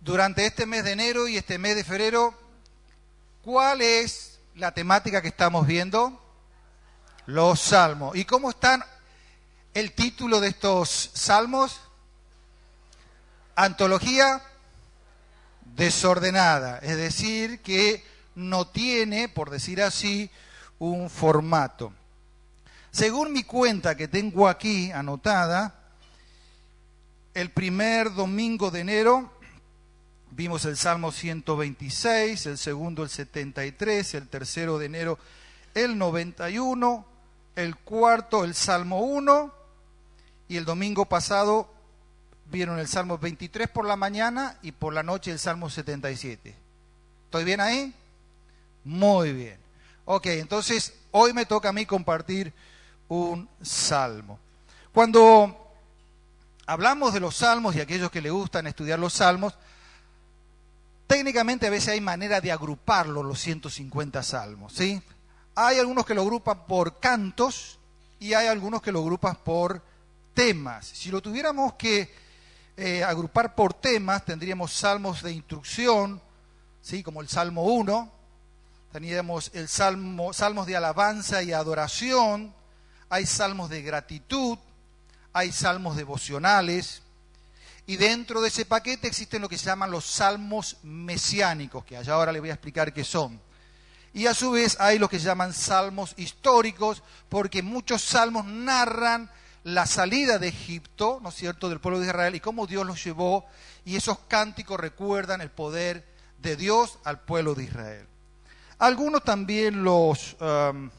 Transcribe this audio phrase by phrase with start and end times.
[0.00, 2.34] durante este mes de enero y este mes de febrero,
[3.42, 6.18] ¿cuál es la temática que estamos viendo?
[7.26, 8.16] Los salmos.
[8.16, 8.82] ¿Y cómo están
[9.74, 11.80] el título de estos salmos?
[13.54, 14.42] Antología
[15.76, 18.04] desordenada, es decir, que
[18.34, 20.30] no tiene, por decir así,
[20.78, 21.92] un formato.
[22.90, 25.74] Según mi cuenta que tengo aquí anotada,
[27.34, 29.39] el primer domingo de enero
[30.30, 35.18] vimos el Salmo 126, el segundo el 73, el tercero de enero
[35.74, 37.04] el 91,
[37.56, 39.54] el cuarto el Salmo 1
[40.48, 41.72] y el domingo pasado
[42.50, 46.54] vieron el Salmo 23 por la mañana y por la noche el Salmo 77.
[47.26, 47.94] ¿Estoy bien ahí?
[48.84, 49.58] Muy bien.
[50.04, 52.52] Ok, entonces hoy me toca a mí compartir
[53.08, 54.38] un salmo.
[54.92, 55.72] Cuando
[56.66, 59.54] hablamos de los salmos y aquellos que le gustan estudiar los salmos,
[61.10, 65.02] técnicamente a veces hay manera de agruparlos los 150 salmos, ¿sí?
[65.56, 67.80] Hay algunos que lo agrupan por cantos
[68.20, 69.82] y hay algunos que lo agrupan por
[70.34, 70.86] temas.
[70.86, 72.14] Si lo tuviéramos que
[72.76, 76.22] eh, agrupar por temas, tendríamos salmos de instrucción,
[76.80, 77.02] ¿sí?
[77.02, 78.12] como el Salmo 1,
[78.92, 82.54] tendríamos el salmo, salmos de alabanza y adoración,
[83.08, 84.58] hay salmos de gratitud,
[85.32, 87.02] hay salmos devocionales,
[87.90, 92.14] y dentro de ese paquete existen lo que se llaman los salmos mesiánicos, que allá
[92.14, 93.40] ahora les voy a explicar qué son.
[94.14, 99.28] Y a su vez hay lo que se llaman salmos históricos, porque muchos salmos narran
[99.64, 103.02] la salida de Egipto, ¿no es cierto?, del pueblo de Israel y cómo Dios los
[103.02, 103.44] llevó,
[103.84, 106.06] y esos cánticos recuerdan el poder
[106.38, 108.06] de Dios al pueblo de Israel.
[108.78, 110.90] Algunos también los, um,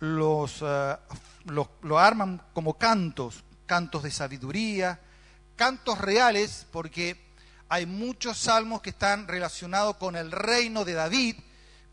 [0.00, 0.96] los, uh,
[1.44, 4.98] lo arman como cantos, cantos de sabiduría,
[5.60, 7.20] cantos reales, porque
[7.68, 11.36] hay muchos salmos que están relacionados con el reino de David,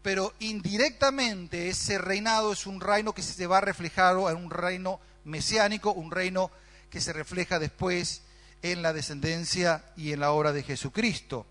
[0.02, 5.92] pero indirectamente ese reinado es un reino que se va reflejado en un reino mesiánico,
[5.92, 6.50] un reino
[6.90, 8.22] que se refleja después
[8.62, 11.46] en la descendencia y en la obra de Jesucristo.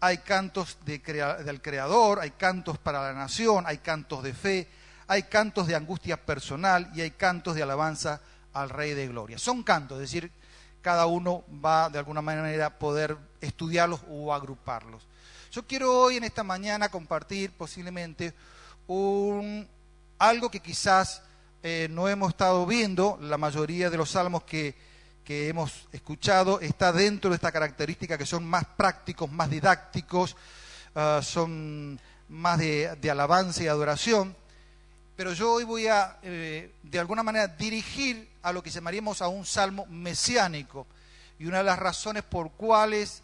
[0.00, 4.68] Hay cantos del Creador, hay cantos para la nación, hay cantos de fe,
[5.06, 8.22] hay cantos de angustia personal y hay cantos de alabanza
[8.54, 9.36] al Rey de Gloria.
[9.36, 10.32] Son cantos, es decir,
[10.82, 15.06] cada uno va de alguna manera a poder estudiarlos o agruparlos.
[15.52, 18.34] Yo quiero hoy en esta mañana compartir posiblemente
[18.88, 19.66] un,
[20.18, 21.22] algo que quizás
[21.62, 24.92] eh, no hemos estado viendo, la mayoría de los salmos que,
[25.28, 30.36] hemos escuchado está dentro de esta característica que son más prácticos, más didácticos,
[30.94, 34.36] ah, son más de, alabanza y adoración.
[35.16, 39.28] Pero yo hoy voy a, eh, de alguna manera, dirigir a lo que llamaríamos a
[39.28, 40.86] un salmo mesiánico.
[41.38, 43.22] Y una de las razones por cuales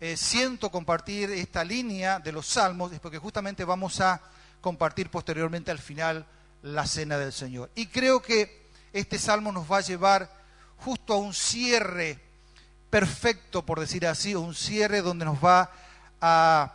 [0.00, 4.20] eh, siento compartir esta línea de los salmos es porque justamente vamos a
[4.60, 6.24] compartir posteriormente al final
[6.62, 7.70] la cena del Señor.
[7.74, 10.30] Y creo que este salmo nos va a llevar
[10.78, 12.18] justo a un cierre
[12.88, 15.70] perfecto, por decir así, un cierre donde nos va
[16.20, 16.72] a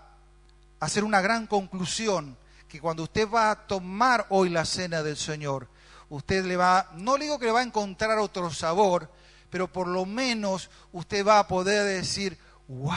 [0.79, 2.37] hacer una gran conclusión,
[2.69, 5.67] que cuando usted va a tomar hoy la cena del Señor,
[6.09, 9.09] usted le va, no le digo que le va a encontrar otro sabor,
[9.49, 12.95] pero por lo menos usted va a poder decir, wow.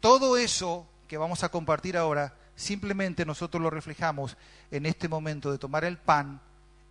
[0.00, 4.36] Todo eso que vamos a compartir ahora simplemente nosotros lo reflejamos
[4.70, 6.40] en este momento de tomar el pan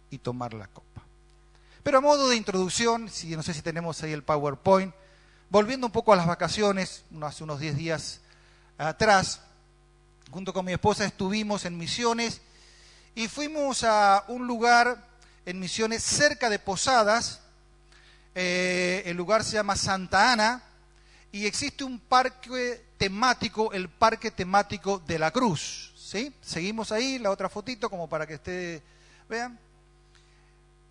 [0.10, 1.02] y tomar la copa.
[1.84, 4.94] Pero a modo de introducción, si, no sé si tenemos ahí el PowerPoint,
[5.50, 8.22] volviendo un poco a las vacaciones, hace unos 10 días
[8.78, 9.42] atrás,
[10.32, 12.42] junto con mi esposa estuvimos en Misiones
[13.18, 14.96] y fuimos a un lugar
[15.44, 17.40] en Misiones cerca de Posadas,
[18.36, 20.62] eh, el lugar se llama Santa Ana,
[21.32, 25.94] y existe un parque temático, el parque temático de la cruz.
[25.98, 26.32] ¿sí?
[26.44, 28.84] Seguimos ahí, la otra fotito como para que ustedes
[29.28, 29.58] vean.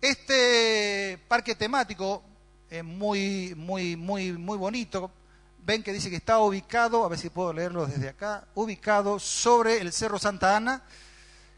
[0.01, 2.21] Este parque temático
[2.69, 5.09] es muy, muy, muy, muy bonito.
[5.59, 9.79] Ven que dice que está ubicado, a ver si puedo leerlo desde acá, ubicado sobre
[9.79, 10.83] el Cerro Santa Ana.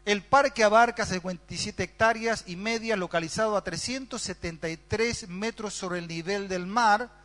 [0.04, 6.66] El parque abarca 57 hectáreas y media, localizado a 373 metros sobre el nivel del
[6.66, 7.20] mar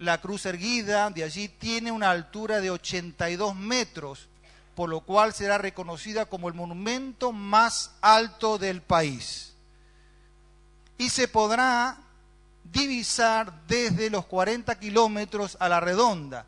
[0.00, 4.28] la cruz erguida de allí tiene una altura de 82 metros,
[4.74, 9.52] por lo cual será reconocida como el monumento más alto del país.
[10.96, 11.98] Y se podrá
[12.64, 16.46] divisar desde los 40 kilómetros a la redonda.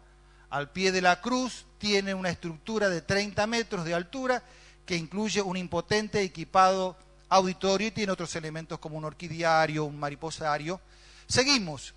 [0.49, 4.43] Al pie de la cruz tiene una estructura de 30 metros de altura
[4.87, 6.97] que incluye un impotente equipado
[7.29, 10.81] auditorio y tiene otros elementos como un orquidiario, un mariposario.
[11.27, 11.95] Seguimos.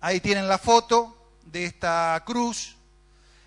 [0.00, 1.16] Ahí tienen la foto
[1.46, 2.76] de esta cruz.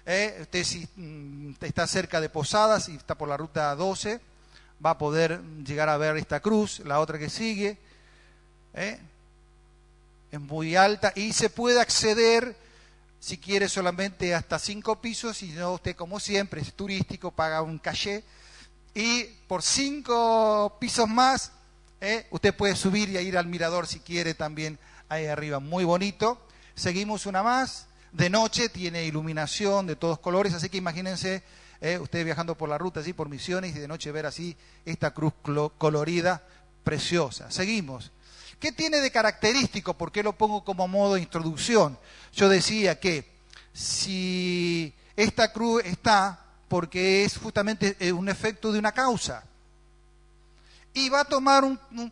[0.05, 0.37] ¿eh?
[0.41, 4.19] Usted si mm, está cerca de Posadas y está por la ruta 12,
[4.85, 6.79] va a poder llegar a ver esta cruz.
[6.79, 7.77] La otra que sigue
[8.73, 8.99] ¿eh?
[10.31, 12.55] es muy alta y se puede acceder
[13.25, 17.79] si quiere solamente hasta cinco pisos, y no usted como siempre es turístico, paga un
[17.79, 18.23] caché
[18.93, 21.51] y por cinco pisos más
[22.01, 22.27] ¿eh?
[22.29, 24.77] usted puede subir y ir al mirador si quiere también
[25.09, 26.39] ahí arriba, muy bonito.
[26.75, 31.41] Seguimos una más, de noche tiene iluminación de todos colores, así que imagínense
[31.81, 31.97] ¿eh?
[31.97, 34.55] ustedes viajando por la ruta, así por misiones y de noche ver así
[34.85, 35.33] esta cruz
[35.79, 36.43] colorida,
[36.83, 37.49] preciosa.
[37.49, 38.11] Seguimos.
[38.59, 39.95] ¿Qué tiene de característico?
[39.95, 41.97] ¿Por qué lo pongo como modo de introducción?
[42.35, 43.25] Yo decía que
[43.73, 49.43] si esta cruz está porque es justamente eh, un efecto de una causa.
[50.93, 51.63] Y va a tomar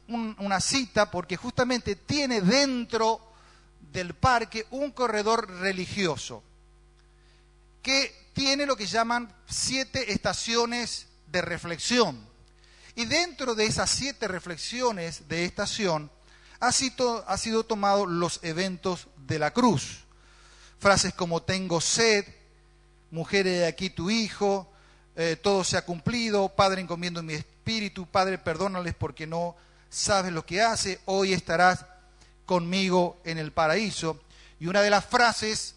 [0.07, 3.19] una cita porque justamente tiene dentro
[3.91, 6.43] del parque un corredor religioso
[7.81, 12.25] que tiene lo que llaman siete estaciones de reflexión.
[12.95, 16.11] Y dentro de esas siete reflexiones de estación,
[16.59, 20.02] ha sido, ha sido tomado los eventos de la cruz.
[20.83, 22.25] Frases como tengo sed,
[23.09, 24.69] mujer de aquí tu hijo,
[25.15, 29.55] eh, todo se ha cumplido, Padre encomiendo mi espíritu, Padre perdónales porque no
[29.89, 31.85] sabes lo que hace, hoy estarás
[32.45, 34.21] conmigo en el paraíso.
[34.59, 35.75] Y una de las frases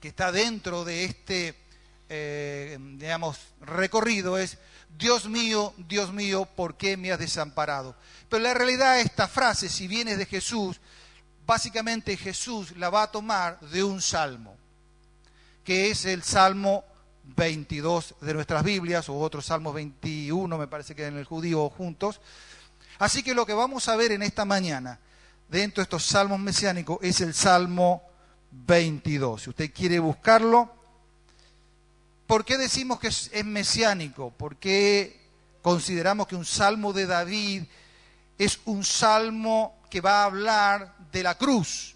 [0.00, 1.54] que está dentro de este,
[2.08, 4.56] eh, digamos, recorrido es,
[4.96, 7.94] Dios mío, Dios mío, ¿por qué me has desamparado?
[8.30, 10.80] Pero la realidad esta frase, si viene de Jesús,
[11.46, 14.56] básicamente Jesús la va a tomar de un salmo,
[15.62, 16.84] que es el Salmo
[17.36, 22.20] 22 de nuestras Biblias, o otro Salmo 21, me parece que en el judío juntos.
[22.98, 25.00] Así que lo que vamos a ver en esta mañana,
[25.48, 28.02] dentro de estos salmos mesiánicos, es el Salmo
[28.50, 29.42] 22.
[29.42, 30.72] Si usted quiere buscarlo,
[32.26, 34.30] ¿por qué decimos que es, mesiánico?
[34.30, 35.20] ¿Por qué
[35.62, 37.64] consideramos que un salmo de David
[38.38, 41.94] es un salmo que va a hablar de la cruz?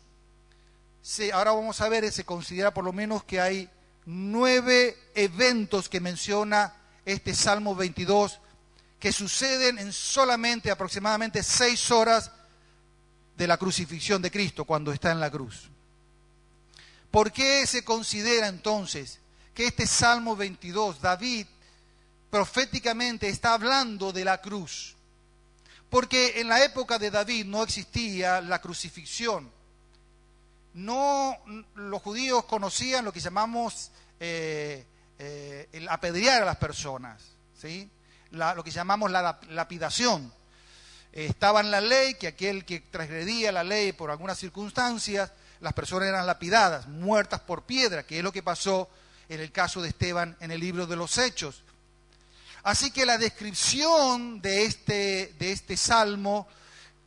[1.33, 3.69] ahora vamos a ver, se considera por lo menos que hay
[4.07, 8.39] nueve eventos que menciona este Salmo 22
[9.01, 12.31] que suceden en solamente aproximadamente seis horas
[13.37, 15.69] de la crucifixión de Cristo cuando está en la cruz.
[17.11, 19.19] ¿Por qué se considera entonces
[19.53, 21.49] que este Salmo 22, David
[22.31, 24.95] proféticamente está hablando de la cruz?
[25.91, 29.51] Porque en la época de David no existía la crucifixión.
[30.75, 31.37] No,
[31.75, 33.91] los judíos conocían lo que llamamos
[34.21, 34.85] eh,
[35.19, 37.23] eh, el apedrear a las personas,
[37.59, 37.91] ¿sí?
[38.31, 40.33] lo que llamamos la lapidación.
[41.13, 46.09] estaba en la ley que aquel que transgredía la ley por algunas circunstancias las personas
[46.09, 48.89] eran lapidadas, muertas por piedra, que es lo que pasó
[49.29, 51.63] en el caso de Esteban en el libro de los Hechos.
[52.69, 56.47] Así que la descripción de este, de este salmo,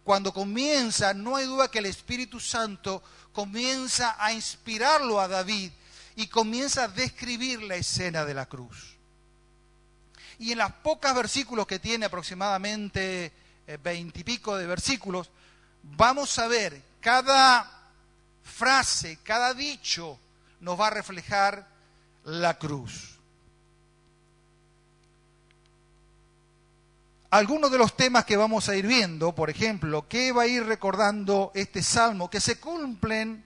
[0.04, 5.72] cuando comienza, no hay duda que el Espíritu Santo comienza a inspirarlo a David
[6.16, 8.96] y comienza a describir la escena de la cruz.
[10.40, 13.32] Y en las pocas versículos que tiene, aproximadamente
[13.68, 15.30] eh, veintipico de versículos,
[15.84, 17.92] vamos a ver cada
[18.44, 20.18] frase, cada dicho
[20.60, 21.68] nos va a reflejar
[22.24, 23.11] la cruz.
[27.32, 30.66] Algunos de los temas que vamos a ir viendo, por ejemplo, ¿qué va a ir
[30.66, 32.30] recordando este salmo?
[32.30, 33.46] Que se cumplen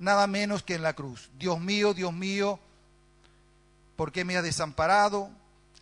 [0.00, 1.30] nada menos que en la cruz.
[1.38, 2.58] Dios mío, Dios mío,
[3.94, 5.30] ¿por qué me has desamparado?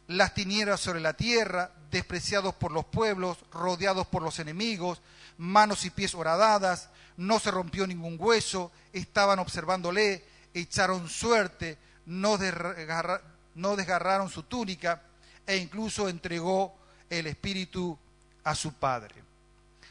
[0.09, 5.01] Las tinieblas sobre la tierra, despreciados por los pueblos, rodeados por los enemigos,
[5.39, 14.29] manos y pies horadadas, no se rompió ningún hueso, estaban observándole, echaron suerte, no, desgarraron
[14.29, 15.01] su túnica
[15.47, 16.78] e incluso entregó
[17.11, 17.99] el espíritu
[18.45, 19.15] a su padre.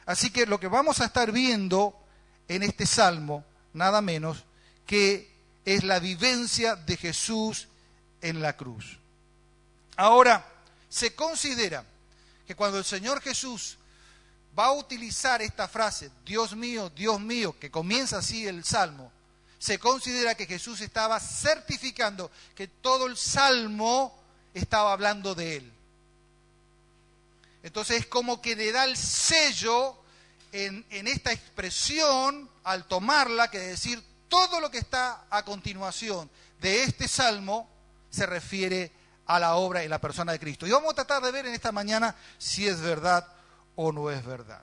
[0.05, 1.97] Así que lo que vamos a estar viendo
[2.47, 3.43] en este salmo,
[3.73, 4.45] nada menos
[4.85, 5.29] que
[5.65, 7.67] es la vivencia de Jesús
[8.21, 8.97] en la cruz.
[9.97, 10.45] Ahora,
[10.89, 11.83] se considera
[12.45, 13.77] que cuando el Señor Jesús
[14.57, 19.11] va a utilizar esta frase, Dios mío, Dios mío, que comienza así el salmo,
[19.59, 24.17] se considera que Jesús estaba certificando que todo el salmo
[24.53, 25.73] estaba hablando de él.
[27.67, 29.97] Entonces es como que le da el sello
[30.53, 36.29] en, esta expresión al tomarla, que decir todo lo que está a continuación
[36.61, 37.69] de este salmo
[38.09, 38.93] se refiere
[39.25, 40.65] a la obra y la persona de Cristo.
[40.65, 43.27] Y vamos a tratar de ver en esta mañana si es verdad
[43.75, 44.61] o no es verdad.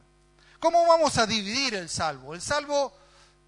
[0.58, 2.32] ¿Cómo vamos a dividir el salvo?
[2.34, 2.96] El salvo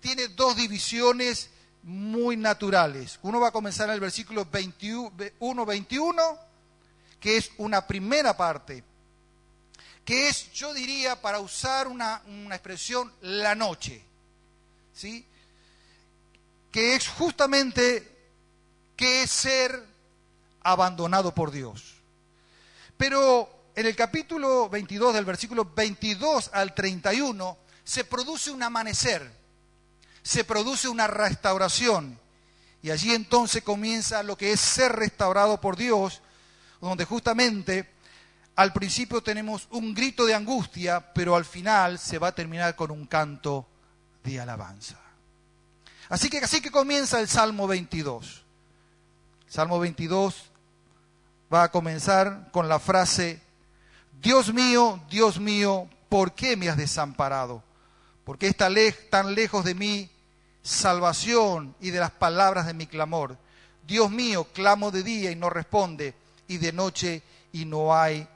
[0.01, 1.49] tiene dos divisiones
[1.83, 3.19] muy naturales.
[3.23, 6.39] Uno va a comenzar en el versículo 21-21,
[7.19, 8.85] que es una primera parte,
[10.07, 14.03] que es, yo diría, para usar una, una expresión, la noche,
[14.95, 15.27] ¿sí?
[16.73, 18.11] que es justamente
[18.97, 19.85] que es ser
[20.63, 21.97] abandonado por Dios.
[22.97, 29.31] Pero en el capítulo 22, del versículo 22 al 31, se produce un amanecer
[30.27, 32.19] se produce una restauración.
[32.83, 36.21] Y allí entonces comienza lo que es ser restaurado por Dios,
[36.81, 37.89] donde justamente
[38.57, 42.91] al principio tenemos un grito de angustia, pero al final se va a terminar con
[42.91, 43.67] un canto
[44.25, 44.99] de alabanza.
[46.09, 48.45] Así que así que comienza el Salmo 22.
[49.47, 50.51] Salmo 22
[51.53, 53.41] va a comenzar con la frase,
[54.21, 57.63] Dios mío, Dios mío, ¿por qué me has desamparado?
[58.25, 58.73] ¿Por qué estás
[59.11, 60.11] tan lejos de mí
[60.67, 63.39] salvación y de las palabras de mi clamor.
[63.87, 66.15] Dios mío, clamo de día y no responde,
[66.49, 67.23] y de noche
[67.53, 68.29] y no hay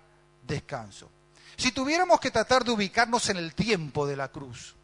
[0.50, 1.08] descanso.
[1.56, 4.74] Si tuviéramos que tratar de ubicarnos en el tiempo de la cruz,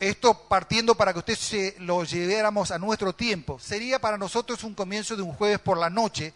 [0.00, 4.74] esto partiendo para que usted se lo lleváramos a nuestro tiempo, sería para nosotros un
[4.74, 6.32] comienzo de un jueves por la noche,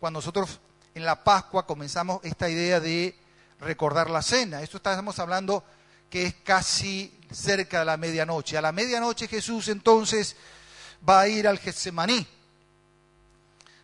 [0.00, 0.58] cuando nosotros
[0.94, 3.14] en la Pascua comenzamos esta idea de
[3.60, 4.62] recordar la cena.
[4.62, 5.64] Esto estamos hablando
[6.08, 8.56] que es casi cerca de la medianoche.
[8.56, 10.36] A la medianoche Jesús entonces
[11.06, 12.26] va a ir al Getsemaní.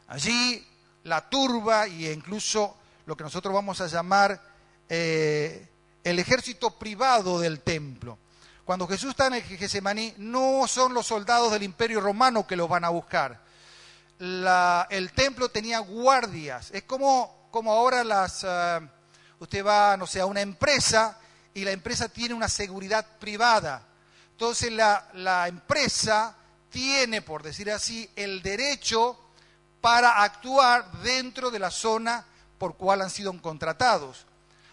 [0.09, 0.67] Allí
[1.05, 2.77] la turba e incluso
[3.07, 4.41] lo que nosotros vamos a llamar
[4.89, 5.69] eh,
[6.05, 8.19] el ejército privado del templo.
[8.65, 12.69] Cuando Jesús está en el Getsemaní, no son los soldados del imperio romano que lo
[12.69, 13.43] van a buscar.
[14.21, 16.71] el templo tenía guardias.
[16.73, 18.81] Es como, como ahora las, eh,
[19.41, 21.19] usted va, no sé, a una empresa
[21.55, 23.87] y la empresa tiene una seguridad privada.
[24.33, 26.35] Entonces la, empresa
[26.71, 29.30] tiene, por decir así, el derecho
[29.81, 32.25] para actuar dentro de la zona
[32.59, 34.27] por cual han sido contratados.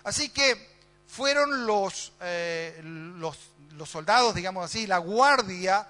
[0.03, 3.37] Así que fueron los, eh, los,
[3.71, 5.87] los, soldados, digamos así, la guardia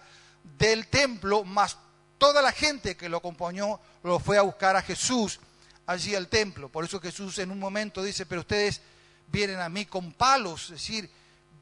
[0.57, 1.77] del templo, más
[2.17, 5.39] toda la gente que lo acompañó, lo fue a buscar a Jesús
[5.85, 6.69] allí al templo.
[6.69, 8.81] Por eso Jesús en un momento dice, pero ustedes
[9.27, 11.09] vienen a mí con palos, es decir,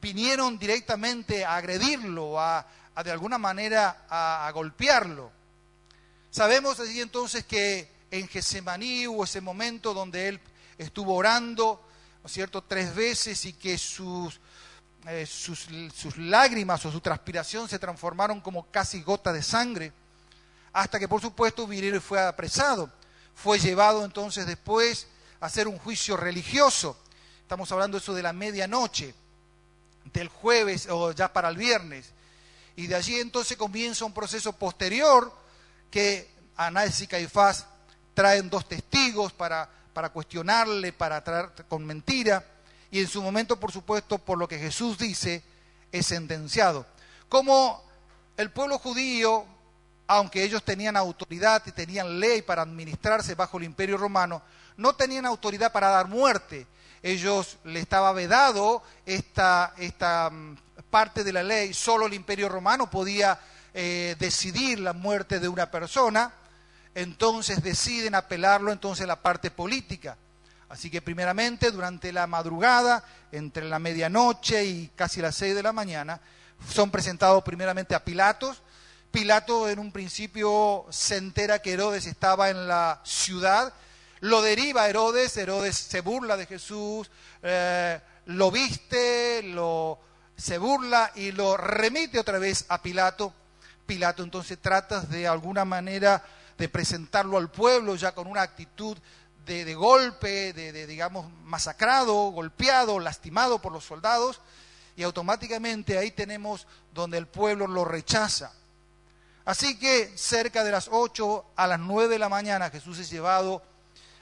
[0.02, 2.66] vinieron directamente a agredirlo, a,
[3.04, 5.32] de alguna manera a, golpearlo.
[6.36, 10.42] Sabemos allí entonces que en Getsemaní hubo ese momento donde él
[10.78, 11.82] estuvo orando,
[12.22, 14.42] ¿no es cierto?, tres veces y que sus,
[15.08, 19.94] eh, sus, lágrimas o su transpiración se transformaron como casi gotas de sangre,
[20.74, 22.92] hasta que por supuesto y fue apresado.
[23.34, 25.08] Fue llevado entonces después
[25.40, 26.98] a hacer un juicio religioso.
[27.44, 29.16] Estamos hablando eso de la medianoche,
[30.12, 32.12] del jueves o ya para el viernes.
[32.76, 35.45] Y de allí entonces comienza un proceso posterior
[35.96, 37.68] que Anás y Caifás
[38.14, 42.44] traen dos testigos para, para cuestionarle, para traer con mentira.
[42.92, 45.42] Y en su momento, por supuesto, por lo que Jesús dice,
[45.94, 46.86] es sentenciado.
[47.30, 47.82] Como
[48.36, 49.46] el pueblo judío,
[50.08, 54.42] aunque ellos tenían autoridad y tenían ley para administrarse bajo el imperio romano,
[54.76, 56.68] no tenían autoridad para dar muerte
[57.06, 60.58] ellos le estaba vedado esta, esta mm,
[60.90, 63.40] parte de la ley, solo el imperio romano podía
[63.76, 66.34] eh, decidir la muerte de una persona,
[66.96, 70.18] entonces deciden apelarlo entonces a la parte política.
[70.70, 75.74] Así que primeramente durante la madrugada, entre la medianoche y casi las seis de la
[75.74, 76.20] mañana,
[76.74, 78.64] son presentados primeramente a Pilatos.
[79.12, 83.72] Pilato en un principio se entera que Herodes estaba en la ciudad
[84.26, 87.10] lo deriva Herodes, Herodes se burla de Jesús,
[87.44, 90.00] eh, lo viste, lo,
[90.36, 93.34] se burla y lo remite otra vez a Pilato.
[93.86, 96.24] Pilato entonces trata de alguna manera
[96.58, 98.98] de presentarlo al pueblo ya con una actitud
[99.46, 104.42] de, golpe, de, digamos, masacrado, golpeado, lastimado por los soldados,
[104.96, 108.52] y automáticamente ahí tenemos donde el pueblo lo rechaza.
[109.44, 113.62] Así que cerca de las 8 a las 9 de la mañana Jesús es llevado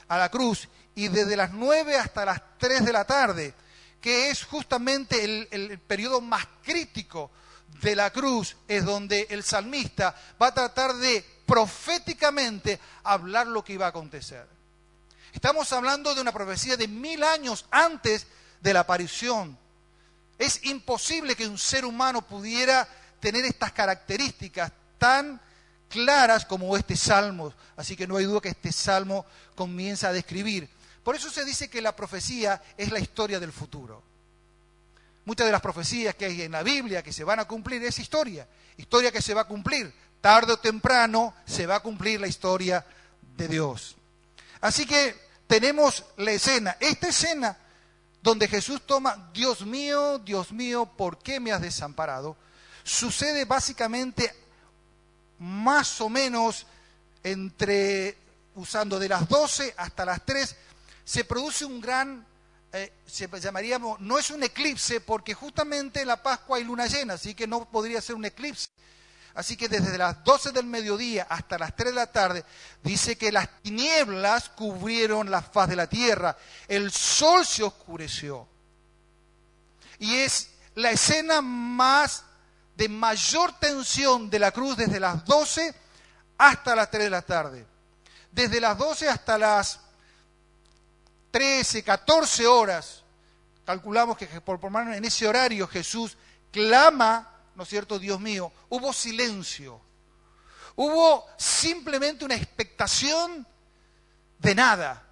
[0.08, 3.54] a la cruz y desde las 9 hasta las 3 de la tarde,
[4.02, 7.30] que es justamente el, el periodo más crítico
[7.80, 13.74] de la cruz, es donde el salmista va a tratar de proféticamente hablar lo que
[13.74, 14.46] iba a acontecer.
[15.32, 18.26] Estamos hablando de una profecía de mil años antes
[18.60, 19.58] de la aparición.
[20.38, 22.88] Es imposible que un ser humano pudiera
[23.20, 25.40] tener estas características tan
[25.88, 27.52] claras como este salmo.
[27.76, 30.68] Así que no hay duda que este salmo comienza a describir.
[31.02, 34.02] Por eso se dice que la profecía es la historia del futuro.
[35.24, 37.98] Muchas de las profecías que hay en la Biblia que se van a cumplir es
[37.98, 39.92] historia, historia que se va a cumplir.
[40.20, 42.84] Tarde o temprano se va a cumplir la historia
[43.36, 43.96] de Dios.
[44.60, 45.14] Así que
[45.46, 47.58] tenemos la escena, esta escena
[48.22, 52.38] donde Jesús toma, Dios mío, Dios mío, ¿por qué me has desamparado?
[52.82, 54.34] Sucede básicamente
[55.38, 56.66] más o menos
[57.22, 58.16] entre,
[58.54, 60.56] usando de las 12 hasta las 3,
[61.04, 62.26] se produce un gran,
[62.76, 67.14] eh, se llamaríamos, no es un eclipse, porque justamente en la Pascua hay luna llena,
[67.14, 68.68] así que no podría ser un eclipse.
[69.32, 72.44] Así que desde las 12 del mediodía hasta las 3 de la tarde,
[72.82, 78.48] dice que las tinieblas cubrieron la faz de la tierra, el sol se oscureció.
[80.00, 82.24] Y es la escena más
[82.76, 85.72] de mayor tensión de la cruz desde las 12
[86.38, 87.66] hasta las 3 de la tarde.
[88.32, 89.78] Desde las 12 hasta las
[91.34, 93.02] 13, 14 horas,
[93.66, 96.16] calculamos que por, por en ese horario Jesús
[96.52, 97.98] clama ¿no es cierto?
[97.98, 99.80] Dios mío, hubo silencio.
[100.76, 103.46] Hubo simplemente una expectación
[104.38, 105.04] de nada,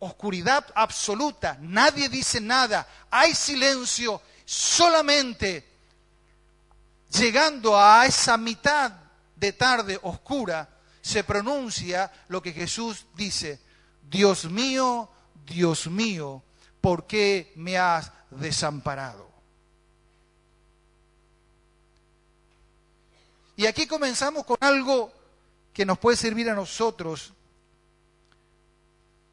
[0.00, 5.68] oscuridad absoluta, nadie dice nada, hay silencio, solamente
[7.12, 8.92] llegando a esa mitad
[9.36, 10.68] de tarde oscura,
[11.00, 13.60] se pronuncia lo que Jesús dice,
[14.02, 15.08] Dios mío,
[15.46, 16.42] Dios mío,
[16.80, 19.30] ¿por qué me has desamparado?
[23.56, 25.12] Y aquí comenzamos con algo
[25.72, 27.32] que nos puede servir a nosotros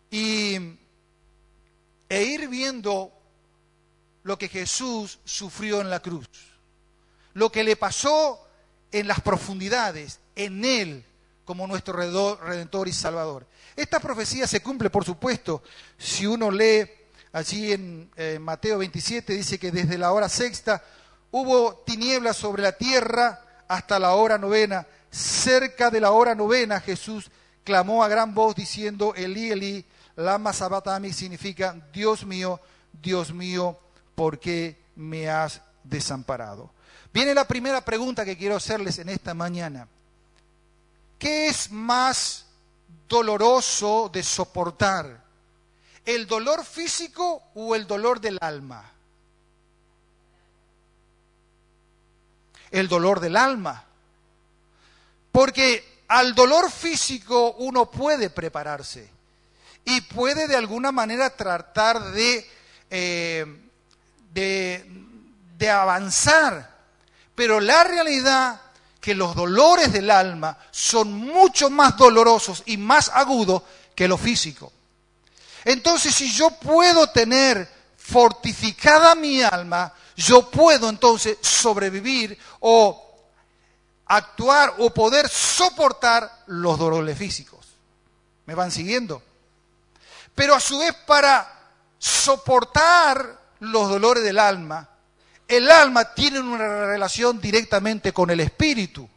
[0.09, 0.55] y,
[2.07, 3.11] e ir viendo
[4.23, 6.27] lo que Jesús sufrió en la cruz,
[7.33, 8.47] lo que le pasó
[8.91, 11.05] en las profundidades, en Él
[11.45, 13.45] como nuestro redentor y salvador.
[13.75, 15.63] Esta profecía se cumple, por supuesto,
[15.97, 16.89] si uno lee
[17.31, 20.83] allí en eh, Mateo 27, dice que desde la hora sexta
[21.31, 24.85] hubo tinieblas sobre la tierra hasta la hora novena.
[25.11, 27.29] Cerca de la hora novena Jesús
[27.63, 32.59] clamó a gran voz diciendo, Elí, Elí, lama sabatami, significa, Dios mío,
[32.91, 33.79] Dios mío,
[34.15, 36.71] ¿por qué me has desamparado?
[37.13, 39.87] Viene la primera pregunta que quiero hacerles en esta mañana.
[41.17, 42.45] ¿Qué es más
[43.07, 45.23] doloroso de soportar?
[46.05, 48.93] ¿El dolor físico o el dolor del alma?
[52.73, 53.85] el dolor del alma.
[55.31, 59.09] Porque al dolor físico uno puede prepararse
[59.85, 62.49] y puede de alguna manera tratar de,
[62.89, 63.45] eh,
[64.33, 64.85] de,
[65.57, 66.71] de avanzar.
[67.35, 68.59] Pero la realidad
[69.03, 73.63] que los dolores del alma son mucho más dolorosos y más agudos
[73.93, 74.71] que lo físico.
[75.65, 83.27] Entonces, si yo puedo tener fortificada mi alma, yo puedo entonces sobrevivir o
[84.05, 87.59] actuar o poder soportar los dolores físicos.
[88.45, 89.21] ¿Me van siguiendo?
[90.33, 94.87] Pero a su vez para soportar los dolores del alma,
[95.57, 99.07] el alma tiene una relación directamente con el espíritu.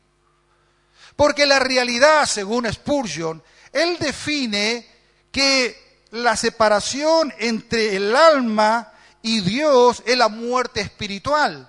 [1.15, 4.87] Porque la realidad, según Spurgeon, él define
[5.33, 11.69] que la separación entre el alma y Dios es la muerte espiritual,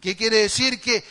[0.00, 1.02] que quiere decir que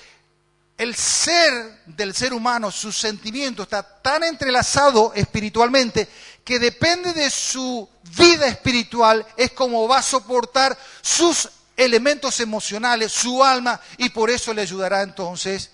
[0.78, 6.08] el ser del ser humano, su sentimiento está tan entrelazado espiritualmente
[6.44, 13.44] que depende de su vida espiritual, es como va a soportar sus elementos emocionales, su
[13.44, 15.72] alma, y por eso le ayudará entonces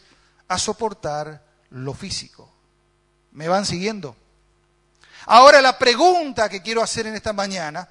[0.47, 2.51] a soportar lo físico.
[3.31, 4.15] ¿Me van siguiendo?
[5.25, 7.89] Ahora la pregunta que quiero hacer en esta mañana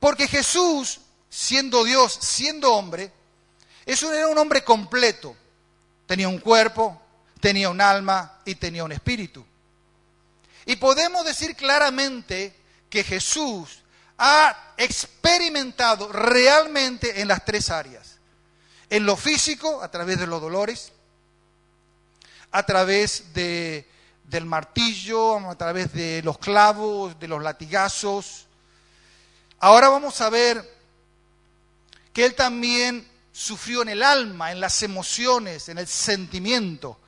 [0.00, 0.98] porque Jesús,
[1.30, 3.12] siendo Dios, siendo hombre,
[3.86, 5.36] era un hombre completo.
[6.06, 7.00] Tenía un cuerpo,
[7.40, 9.46] tenía un alma y tenía un espíritu.
[10.66, 12.52] Y podemos decir claramente
[12.90, 13.81] que Jesús
[14.24, 18.18] ha experimentado realmente en las tres áreas.
[18.88, 20.92] En lo físico, a través de los dolores,
[22.52, 23.88] a través de,
[24.24, 28.46] del martillo, a través de los clavos, de los latigazos,
[29.64, 30.68] Ahora vamos a ver
[32.12, 36.98] que él también sufrió en el alma, en las emociones, en el sentimiento.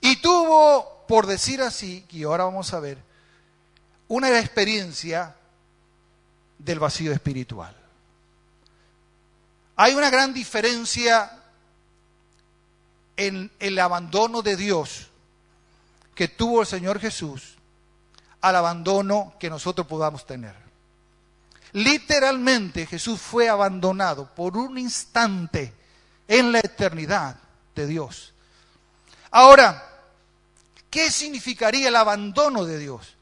[0.00, 2.98] Y tuvo, por decir así, y ahora vamos a ver,
[4.06, 5.34] una experiencia
[6.58, 7.74] del vacío espiritual.
[9.76, 11.38] Hay una gran diferencia
[13.16, 15.08] en el abandono de Dios
[16.14, 17.56] que tuvo el Señor Jesús
[18.40, 20.54] al abandono que nosotros podamos tener.
[21.72, 25.72] Literalmente Jesús fue abandonado por un instante
[26.26, 27.36] en la eternidad
[27.74, 28.32] de Dios.
[29.30, 29.84] Ahora,
[30.90, 33.17] ¿qué significaría el abandono de Dios?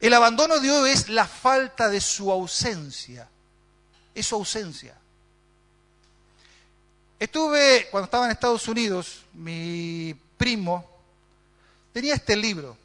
[0.00, 3.28] El abandono de Dios es la falta de su ausencia,
[4.14, 4.96] es su ausencia.
[7.18, 10.88] Estuve, cuando estaba en Estados Unidos, mi primo
[11.92, 12.78] tenía este libro,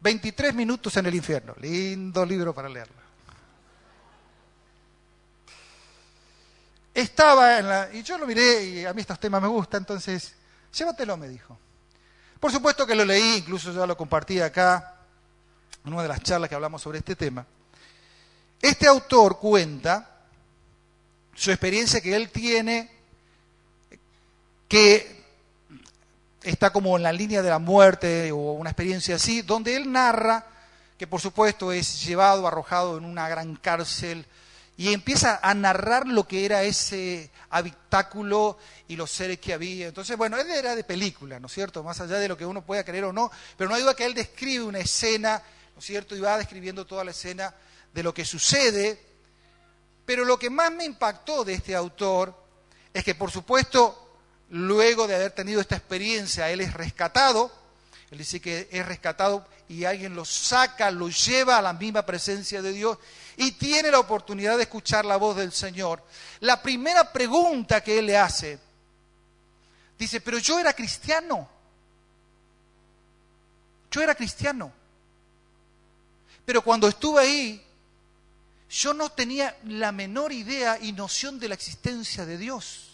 [0.00, 2.94] 23 minutos en el infierno, lindo libro para leerlo.
[6.94, 10.34] Estaba en la, y yo lo miré y a mí estos temas me gustan, entonces,
[10.72, 11.58] llévatelo, me dijo.
[12.38, 14.97] Por supuesto que lo leí, incluso ya lo compartí acá,
[15.88, 17.44] en una de las charlas que hablamos sobre este tema.
[18.60, 20.20] Este autor cuenta
[21.34, 22.90] su experiencia que él tiene,
[24.68, 25.24] que
[26.42, 30.46] está como en la línea de la muerte o una experiencia así, donde él narra
[30.98, 34.26] que por supuesto es llevado, arrojado en una gran cárcel
[34.76, 39.88] y empieza a narrar lo que era ese habitáculo y los seres que había.
[39.88, 41.82] Entonces, bueno, él era de película, ¿no es cierto?
[41.82, 44.04] Más allá de lo que uno pueda creer o no, pero no hay duda que
[44.04, 45.42] él describe una escena,
[45.78, 46.16] ¿no es cierto?
[46.16, 47.54] Y va describiendo toda la escena
[47.94, 49.08] de lo que sucede
[50.08, 52.34] pero lo que más me impactó de este autor
[52.94, 54.16] es que, por supuesto,
[54.48, 57.52] luego de haber tenido esta experiencia, él es rescatado,
[58.10, 62.62] él dice que es rescatado y alguien lo saca, lo lleva a la misma presencia
[62.62, 62.96] de Dios
[63.36, 66.02] y tiene la oportunidad de escuchar la voz del Señor.
[66.40, 68.58] La primera pregunta que él le hace,
[69.98, 71.46] dice, pero yo era cristiano.
[73.90, 74.72] Yo era cristiano.
[76.48, 77.62] Pero cuando estuve ahí,
[78.70, 82.88] yo no tenía la menor idea y noción de la existencia de Dios.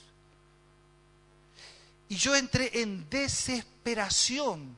[2.08, 4.76] Y yo entré en desesperación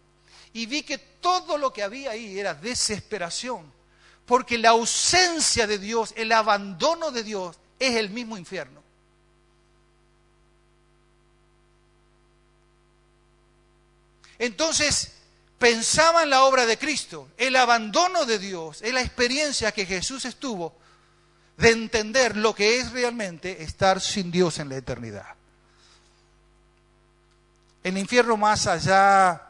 [0.53, 3.65] y vi que todo lo que había ahí era desesperación,
[4.27, 8.83] porque la ausencia de Dios, el abandono de Dios es el mismo infierno.
[14.39, 15.16] Entonces,
[15.59, 20.25] pensaba en la obra de Cristo, el abandono de Dios, es la experiencia que Jesús
[20.25, 20.75] estuvo
[21.57, 25.35] de entender lo que es realmente estar sin Dios en la eternidad.
[27.83, 29.43] El infierno más allá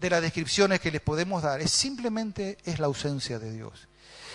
[0.00, 3.88] de las descripciones que les podemos dar es simplemente es la ausencia de Dios.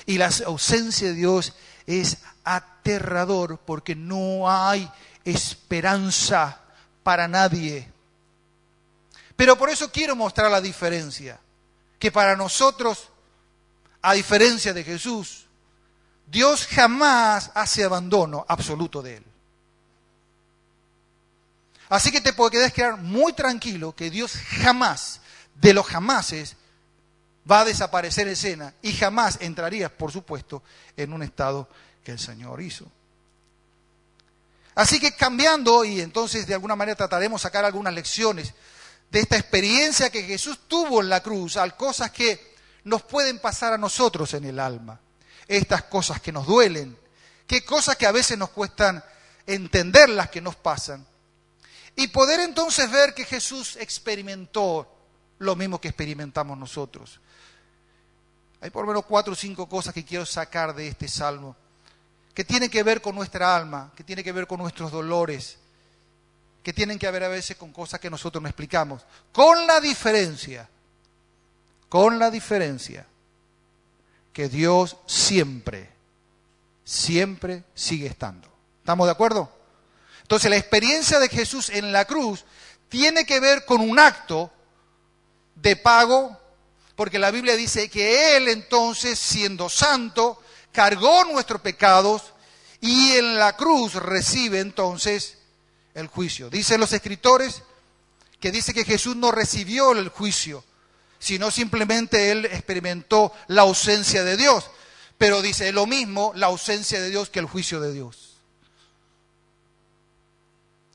[0.05, 1.53] Y la ausencia de Dios
[1.85, 4.89] es aterrador porque no hay
[5.25, 6.61] esperanza
[7.03, 7.91] para nadie.
[9.37, 11.39] Pero por eso quiero mostrar la diferencia,
[11.99, 13.07] que para nosotros,
[14.01, 15.45] a diferencia de Jesús,
[16.25, 19.23] Dios jamás hace abandono absoluto de él.
[21.87, 25.21] Así que te puedes quedar muy tranquilo que Dios jamás,
[25.55, 26.57] de los jamases,
[27.49, 30.63] va a desaparecer escena y jamás entrarías, por supuesto,
[30.97, 31.69] en un estado
[32.03, 32.85] que el Señor hizo.
[34.73, 38.53] Así que cambiando, y entonces de alguna manera trataremos de sacar algunas lecciones
[39.09, 43.73] de esta experiencia que Jesús tuvo en la cruz, al cosas que nos pueden pasar
[43.73, 44.99] a nosotros en el alma
[45.47, 46.97] estas cosas que nos duelen,
[47.45, 49.03] qué cosas que a veces nos cuestan
[49.45, 51.05] entender las que nos pasan.
[51.95, 54.87] Y poder entonces ver que Jesús experimentó
[55.39, 57.19] lo mismo que experimentamos nosotros.
[58.61, 61.55] Hay por lo menos cuatro o cinco cosas que quiero sacar de este salmo,
[62.33, 65.57] que tienen que ver con nuestra alma, que tienen que ver con nuestros dolores,
[66.67, 69.01] que tienen que ver a veces con cosas que nosotros no explicamos.
[69.31, 70.67] Con la diferencia,
[71.87, 73.05] con la diferencia
[74.33, 75.89] que Dios siempre,
[76.83, 78.49] siempre sigue estando.
[78.79, 79.49] ¿Estamos de acuerdo?
[80.23, 82.43] Entonces la experiencia de Jesús en la cruz
[82.89, 84.51] tiene que ver con un acto
[85.55, 86.37] de pago,
[86.97, 92.33] porque la Biblia dice que Él entonces, siendo santo, cargó nuestros pecados
[92.81, 95.36] y en la cruz recibe entonces
[95.97, 96.49] el juicio.
[96.49, 97.63] Dicen los escritores
[98.39, 100.63] que dice que Jesús no recibió el juicio,
[101.19, 104.69] sino simplemente él experimentó la ausencia de Dios.
[105.17, 108.35] Pero dice lo mismo la ausencia de Dios que el juicio de Dios.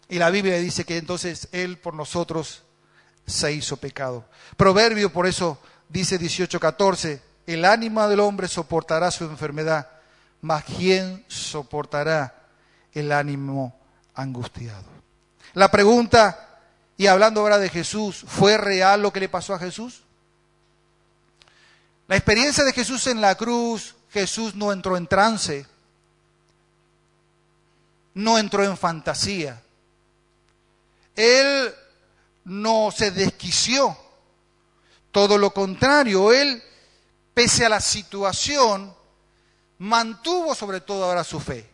[0.08, 2.62] Y la Biblia dice que entonces Él por nosotros
[3.26, 4.26] se hizo pecado.
[4.56, 9.88] Proverbio por eso dice 18:14, el ánima del hombre soportará su enfermedad,
[10.42, 12.46] mas ¿quién soportará
[12.92, 13.74] el ánimo
[14.14, 14.91] angustiado?
[15.54, 16.60] La pregunta,
[16.96, 20.02] y hablando ahora de Jesús, ¿fue real lo que le pasó a Jesús?
[22.08, 25.66] La experiencia de Jesús en la cruz, Jesús no entró en trance,
[28.14, 29.62] no entró en fantasía.
[31.16, 31.74] Él
[32.44, 33.96] no se desquició,
[35.10, 36.62] todo lo contrario, él
[37.34, 38.94] pese a la situación,
[39.78, 41.71] mantuvo sobre todo ahora su fe.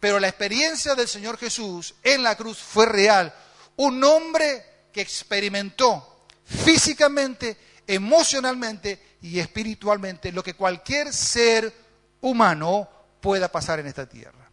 [0.00, 3.34] Pero la experiencia del Señor Jesús en la cruz fue real.
[3.76, 7.56] Un hombre que experimentó físicamente,
[7.86, 11.72] emocionalmente y espiritualmente lo que cualquier ser
[12.20, 12.88] humano
[13.20, 14.50] pueda pasar en esta tierra.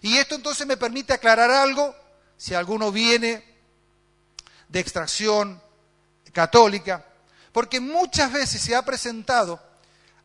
[0.00, 1.94] Y esto entonces me permite aclarar algo,
[2.36, 3.44] si alguno viene
[4.68, 5.62] de extracción
[6.32, 7.06] católica,
[7.52, 9.60] porque muchas veces se ha presentado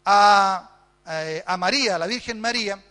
[0.03, 0.71] a,
[1.05, 2.81] eh, a, María, la Virgen María,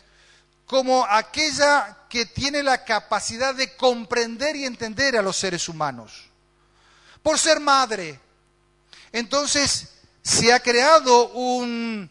[0.67, 6.25] como aquella que tiene la capacidad de comprender y entender a los seres humanos.
[7.23, 8.21] Por ser madre.
[9.13, 9.89] Entonces
[10.23, 12.11] se ha creado un,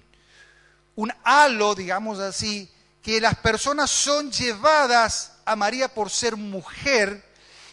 [1.23, 2.69] halo, digamos así,
[3.01, 7.23] que las personas son llevadas a María por ser mujer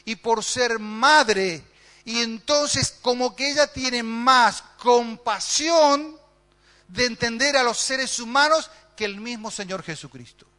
[0.05, 1.65] y por ser madre.
[2.05, 6.19] Y entonces como que ella tiene más compasión
[6.89, 10.52] de entender a los seres humanos que el mismo Señor Jesucristo.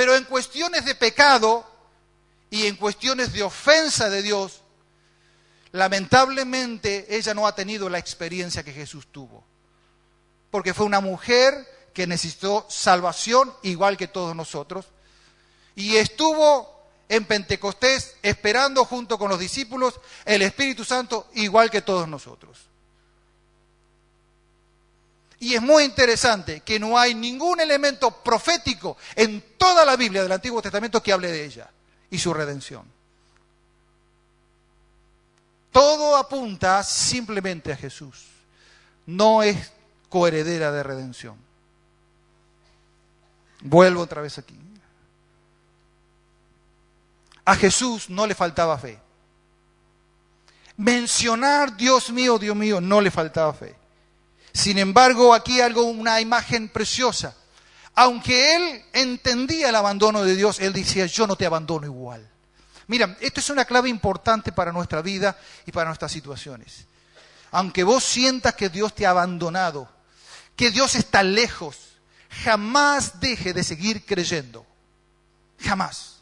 [0.00, 1.62] Pero en cuestiones de pecado
[2.48, 4.62] y en cuestiones de ofensa de Dios,
[5.72, 9.44] lamentablemente ella no ha tenido la experiencia que Jesús tuvo.
[10.50, 11.52] Porque fue una mujer
[11.92, 14.86] que necesitó salvación igual que todos nosotros.
[15.76, 22.08] Y estuvo en Pentecostés esperando junto con los discípulos el Espíritu Santo igual que todos
[22.08, 22.69] nosotros.
[25.40, 30.32] Y es muy interesante que no hay ningún elemento profético en toda la Biblia del
[30.32, 31.70] Antiguo Testamento que hable de ella
[32.10, 32.84] y su redención.
[35.72, 38.26] Todo apunta simplemente a Jesús.
[39.06, 39.72] No es
[40.10, 41.36] coheredera de redención.
[43.62, 44.58] Vuelvo otra vez aquí.
[47.46, 48.98] A Jesús no le faltaba fe.
[50.76, 53.79] Mencionar Dios mío, Dios mío, no le faltaba fe.
[54.52, 57.34] Sin embargo, aquí algo, una imagen preciosa.
[57.94, 62.28] Aunque él entendía el abandono de Dios, él decía, yo no te abandono igual.
[62.86, 66.86] Mira, esto es una clave importante para nuestra vida y para nuestras situaciones.
[67.52, 69.88] Aunque vos sientas que Dios te ha abandonado,
[70.56, 71.76] que Dios está lejos,
[72.44, 74.66] jamás deje de seguir creyendo.
[75.60, 76.16] Jamás.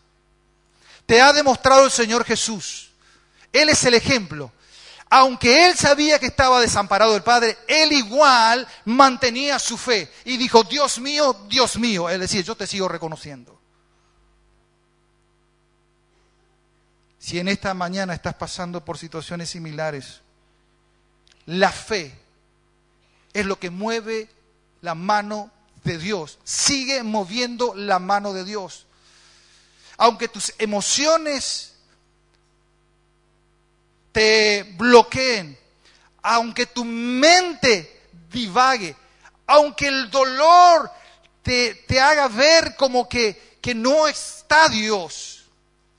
[1.07, 2.91] Te ha demostrado el Señor Jesús.
[3.53, 4.53] Él es el ejemplo.
[5.11, 10.65] Aunque él sabía que estaba desamparado del Padre, él igual mantenía su fe y dijo,
[10.65, 12.11] Dios mío, Dios mío.
[12.11, 13.59] Es decir, yo te sigo reconociendo.
[17.19, 20.21] Si en esta mañana estás pasando por situaciones similares,
[21.47, 22.15] la fe
[23.33, 24.29] es lo que mueve
[24.83, 25.51] la mano
[25.85, 26.39] de Dios.
[26.45, 28.87] Sigue moviendo la mano de Dios.
[29.97, 31.68] Aunque tus emociones
[34.13, 35.59] te bloqueen,
[36.23, 38.95] aunque tu mente divague,
[39.47, 40.91] aunque el dolor
[41.43, 45.45] te, te haga ver como que, que no está Dios,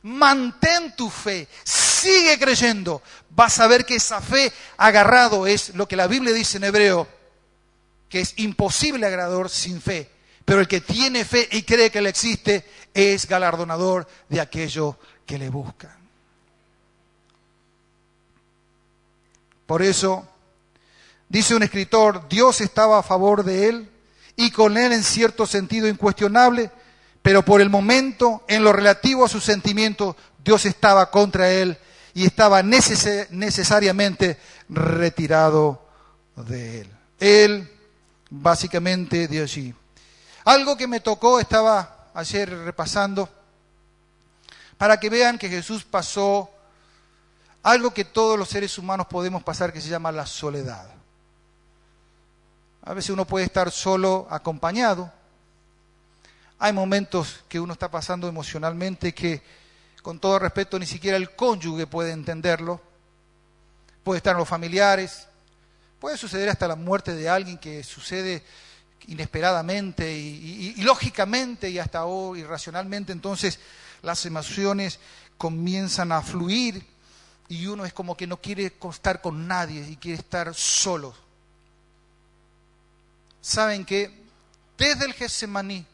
[0.03, 3.01] mantén tu fe, sigue creyendo.
[3.31, 7.07] Vas a ver que esa fe agarrado es lo que la Biblia dice en hebreo,
[8.07, 10.09] que es imposible agradar sin fe,
[10.45, 15.37] pero el que tiene fe y cree que Él existe es galardonador de aquello que
[15.37, 15.98] le buscan.
[19.69, 20.27] Por eso,
[21.27, 23.89] dice un escritor, Dios estaba a favor de él
[24.35, 26.71] y con él en cierto sentido incuestionable,
[27.21, 31.77] pero por el momento, en lo relativo a sus sentimientos, Dios estaba contra él
[32.15, 35.85] y estaba necesariamente retirado
[36.35, 36.89] de él.
[37.19, 37.71] Él
[38.31, 39.71] básicamente de allí.
[40.45, 43.29] Algo que me tocó, estaba ayer repasando,
[44.79, 46.49] para que vean que Jesús pasó
[47.63, 50.89] algo que todos los seres humanos podemos pasar, que se llama la soledad.
[52.83, 55.11] A veces uno puede estar solo acompañado.
[56.57, 59.41] Hay momentos que uno está pasando emocionalmente que,
[60.01, 62.81] con todo respeto, ni siquiera el cónyuge puede entenderlo.
[64.03, 65.29] Puede estar en los familiares,
[65.99, 68.41] Puede suceder hasta la muerte de alguien que sucede
[69.07, 73.59] inesperadamente y, lógicamente y hasta hoy irracionalmente, entonces
[74.01, 74.99] las emociones
[75.37, 76.85] comienzan a fluir
[77.49, 81.15] y uno es como que no quiere estar con nadie y quiere estar solo.
[83.41, 84.19] ¿Saben que
[84.77, 85.85] Desde el Getsemaní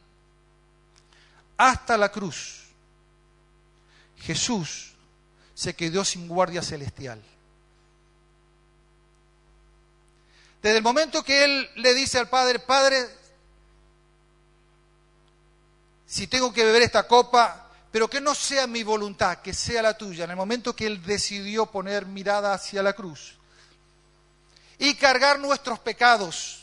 [1.56, 2.66] hasta la cruz,
[4.18, 4.92] Jesús
[5.54, 7.20] se quedó sin guardia celestial.
[10.62, 13.08] Desde el momento que él le dice al Padre, Padre,
[16.06, 17.65] si tengo que beber esta copa,
[17.96, 21.02] pero que no sea mi voluntad, que sea la tuya, en el momento que él
[21.02, 23.38] decidió poner mirada hacia la cruz.
[24.76, 26.62] y cargar nuestros pecados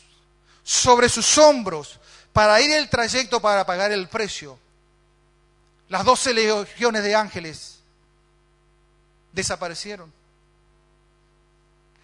[0.61, 1.99] sobre sus hombros
[2.31, 4.59] para ir el trayecto para pagar el precio.
[5.89, 7.79] Las doce legiones de ángeles
[9.31, 10.13] desaparecieron.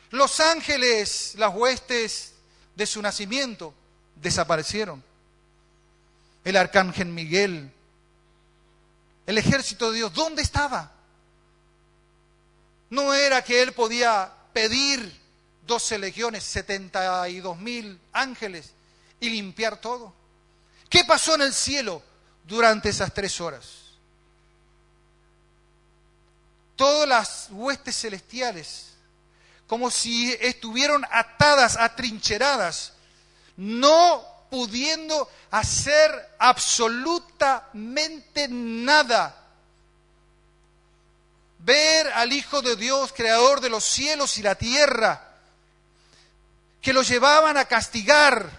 [0.10, 2.34] Los ángeles, las huestes
[2.76, 3.76] de su nacimiento,
[4.16, 5.04] desaparecieron.
[6.44, 7.72] El arcángel Miguel,
[9.30, 10.92] el ejército de Dios, ¿dónde estaba?
[12.90, 15.22] No era que él podía pedir
[15.68, 18.72] doce legiones, setenta y dos mil ángeles
[19.20, 20.16] y limpiar todo.
[20.90, 22.02] ¿Qué pasó en el cielo
[22.44, 23.68] durante esas tres horas?
[26.76, 28.94] Todas las huestes celestiales,
[29.68, 32.94] como si estuvieron atadas, atrincheradas,
[33.56, 39.36] no pudiendo hacer absolutamente nada.
[41.60, 45.30] Ver al Hijo de Dios, creador de los cielos y la tierra,
[46.82, 48.50] que lo llevaban a castigar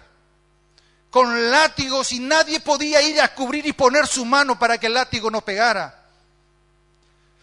[1.09, 4.93] con látigos y nadie podía ir a cubrir y poner su mano para que el
[4.93, 5.97] látigo no pegara.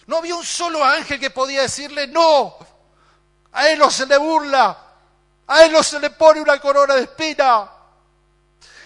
[0.07, 2.57] No había un solo ángel que podía decirle, no,
[3.53, 4.79] a él no se le burla,
[5.47, 7.69] a él no se le pone una corona de espina,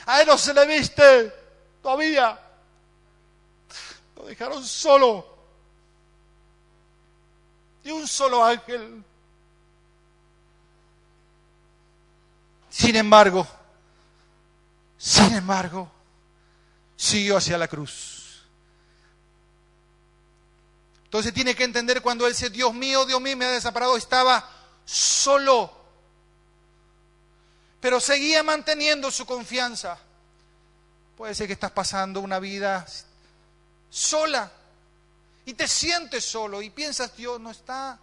[0.07, 1.33] a él no se le viste
[1.83, 2.39] todavía.
[4.17, 5.27] Lo dejaron solo.
[7.85, 9.05] Y un solo ángel
[12.73, 13.47] Sin embargo,
[14.97, 15.93] sin embargo,
[16.97, 18.43] siguió hacia la cruz.
[21.05, 24.49] Entonces tiene que entender cuando él dice, Dios mío, Dios mío, me ha desamparado, estaba
[24.87, 25.82] solo.
[27.83, 29.99] Pero seguía manteniendo su confianza.
[31.19, 32.87] Puede ser que estás pasando una vida
[33.91, 34.51] sola
[35.45, 37.99] y te sientes solo y piensas, Dios no está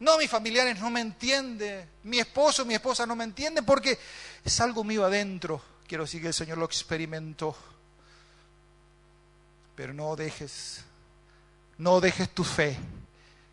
[0.00, 3.98] no, mis familiares no me entienden, mi esposo, mi esposa no me entienden porque
[4.42, 5.62] es algo mío adentro.
[5.86, 7.54] Quiero decir que el Señor lo experimentó.
[9.76, 10.80] Pero no dejes,
[11.76, 12.78] no dejes tu fe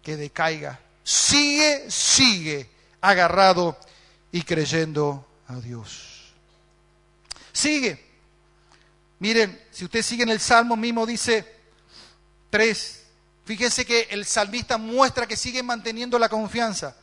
[0.01, 0.79] que decaiga.
[1.03, 2.69] Sigue, sigue
[3.01, 3.77] agarrado
[4.31, 6.33] y creyendo a Dios.
[7.51, 8.05] Sigue.
[9.19, 11.55] Miren, si usted sigue en el Salmo mismo, dice
[12.49, 12.97] 3,
[13.47, 16.97] Fíjense que el salmista muestra que sigue manteniendo la confianza.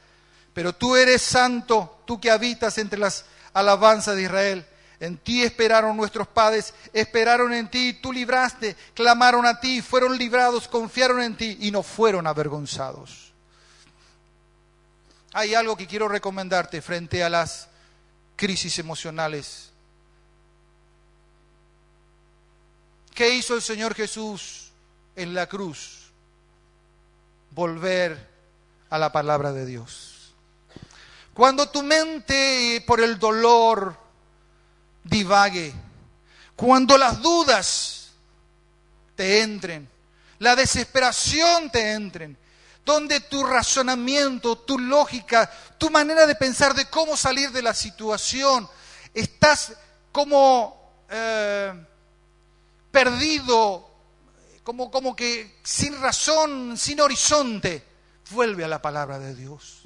[0.52, 4.66] Pero tú eres santo, tú que habitas entre las alabanzas de Israel.
[5.00, 10.68] En ti esperaron nuestros padres, esperaron en ti, tú libraste, clamaron a ti, fueron librados,
[10.68, 13.32] confiaron en ti y no fueron avergonzados.
[15.34, 17.68] Hay algo que quiero recomendarte frente a las
[18.36, 19.70] crisis emocionales.
[23.14, 24.70] ¿Qué hizo el Señor Jesús
[25.14, 26.04] en la cruz?
[27.54, 28.28] volver
[28.90, 30.34] a la palabra de Dios.
[31.32, 33.96] Cuando tu mente por el dolor
[35.02, 35.72] divague,
[36.56, 38.12] cuando las dudas
[39.16, 39.88] te entren,
[40.38, 42.36] la desesperación te entren,
[42.84, 48.68] donde tu razonamiento, tu lógica, tu manera de pensar de cómo salir de la situación,
[49.14, 49.72] estás
[50.12, 51.72] como eh,
[52.90, 53.94] perdido
[54.64, 57.84] como, como que sin razón, sin horizonte,
[58.30, 59.82] vuelve a la palabra de Dios.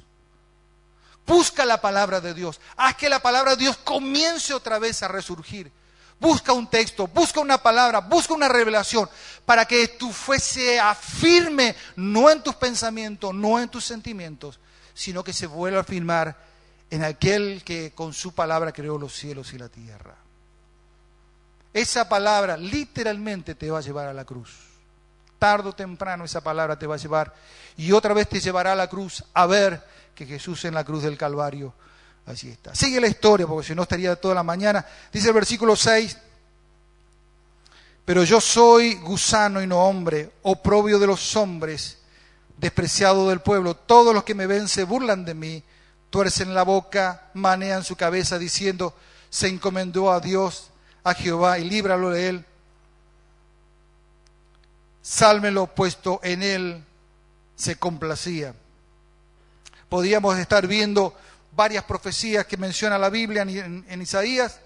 [1.27, 2.59] Busca la palabra de Dios.
[2.77, 5.71] Haz que la palabra de Dios comience otra vez a resurgir.
[6.19, 9.09] Busca un texto, busca una palabra, busca una revelación
[9.45, 14.59] para que tu fe sea firme, no en tus pensamientos, no en tus sentimientos,
[14.93, 16.35] sino que se vuelva a firmar
[16.89, 20.15] en aquel que con su palabra creó los cielos y la tierra.
[21.73, 24.69] Esa palabra literalmente te va a llevar a la cruz
[25.39, 27.33] tarde o temprano esa palabra te va a llevar
[27.77, 29.81] y otra vez te llevará a la cruz a ver
[30.13, 31.73] que Jesús en la cruz del Calvario,
[32.25, 32.75] así está.
[32.75, 34.85] Sigue la historia, porque si no estaría toda la mañana.
[35.11, 36.17] Dice el versículo 6,
[38.05, 41.97] pero yo soy gusano y no hombre, oprobio de los hombres,
[42.57, 43.75] despreciado del pueblo.
[43.75, 45.63] Todos los que me ven se burlan de mí,
[46.09, 48.95] tuercen la boca, manean su cabeza diciendo,
[49.29, 50.69] se encomendó a Dios,
[51.03, 52.45] a Jehová, y líbralo de él
[55.09, 56.83] sálmelo, puesto en él
[57.55, 58.53] se complacía.
[59.89, 61.17] Podríamos estar viendo
[61.59, 64.61] varias profecías que menciona la Biblia en, Isaías,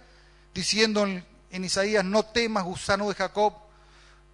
[0.53, 3.51] diciendo en, Isaías, no temas, gusano de Jacob.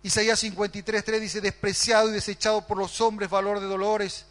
[0.04, 4.26] Isaías 53, 3 dice, despreciado y desechado por los hombres, valor de dolores.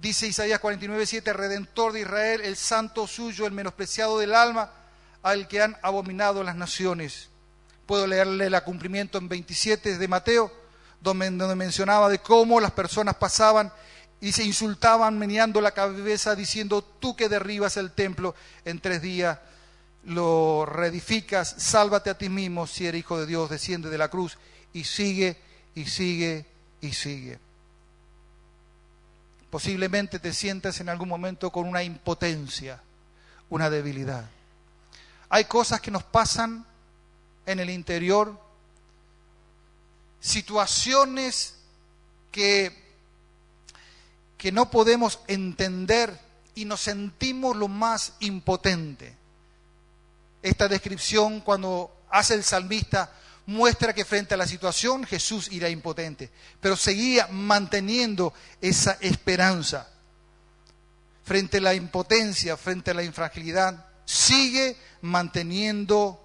[0.00, 4.72] Dice Isaías 49, 7, redentor de Israel, el santo suyo, el menospreciado del alma,
[5.22, 7.28] al que han abominado las naciones.
[7.86, 10.52] Puedo leerle el cumplimiento en 27 de Mateo
[11.00, 13.72] donde, mencionaba de cómo las personas pasaban
[14.20, 19.38] y se insultaban meneando la cabeza diciendo, tú que derribas el templo en tres días,
[20.04, 24.38] lo reedificas, sálvate a ti mismo si eres hijo de Dios, desciende de la cruz
[24.72, 25.36] y sigue
[25.74, 26.46] y sigue
[26.80, 27.38] y sigue.
[29.50, 32.82] Posiblemente te sientas en algún momento con una impotencia,
[33.48, 34.28] una debilidad.
[35.30, 36.66] Hay cosas que nos pasan
[37.46, 38.38] en el interior,
[40.20, 41.54] situaciones
[42.30, 42.87] que
[44.38, 46.18] que no podemos entender
[46.54, 49.14] y nos sentimos lo más impotente.
[50.42, 53.12] Esta descripción, cuando hace el salmista,
[53.46, 56.30] muestra que frente a la situación Jesús era impotente,
[56.60, 59.88] pero seguía manteniendo esa esperanza.
[61.24, 66.24] Frente a la impotencia, frente a la infragilidad, sigue manteniendo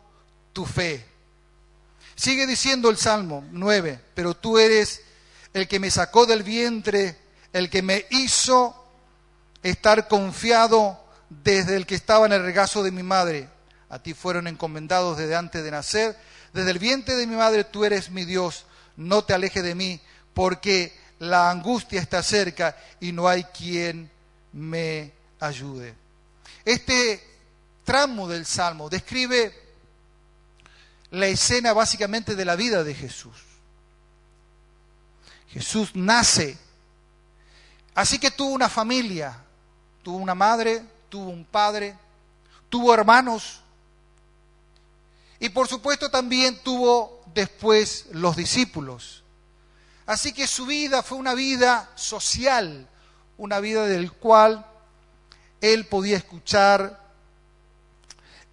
[0.54, 1.06] tu fe.
[2.16, 5.02] Sigue diciendo el Salmo 9, pero tú eres
[5.54, 7.23] el que me sacó del vientre
[7.54, 8.76] el que me hizo
[9.62, 11.00] estar confiado
[11.30, 13.48] desde el que estaba en el regazo de mi madre.
[13.90, 16.18] A ti fueron encomendados desde antes de nacer.
[16.52, 18.66] Desde el vientre de mi madre tú eres mi Dios.
[18.98, 20.02] No te alejes de mí,
[20.34, 24.10] porque la angustia está cerca y no hay quien
[24.52, 25.96] me ayude.
[26.66, 27.24] Este
[27.84, 29.54] tramo del Salmo describe
[31.12, 33.36] la escena básicamente de la vida de Jesús.
[35.50, 36.58] Jesús nace
[37.96, 39.38] Así que tuvo una familia,
[40.02, 41.96] tuvo una madre, tuvo un padre,
[42.70, 43.62] tuvo hermanos
[45.40, 49.24] y por supuesto también tuvo después los discípulos.
[50.06, 52.88] Así que su vida fue una vida social,
[53.38, 54.66] una vida del cual
[55.62, 56.98] él podía escuchar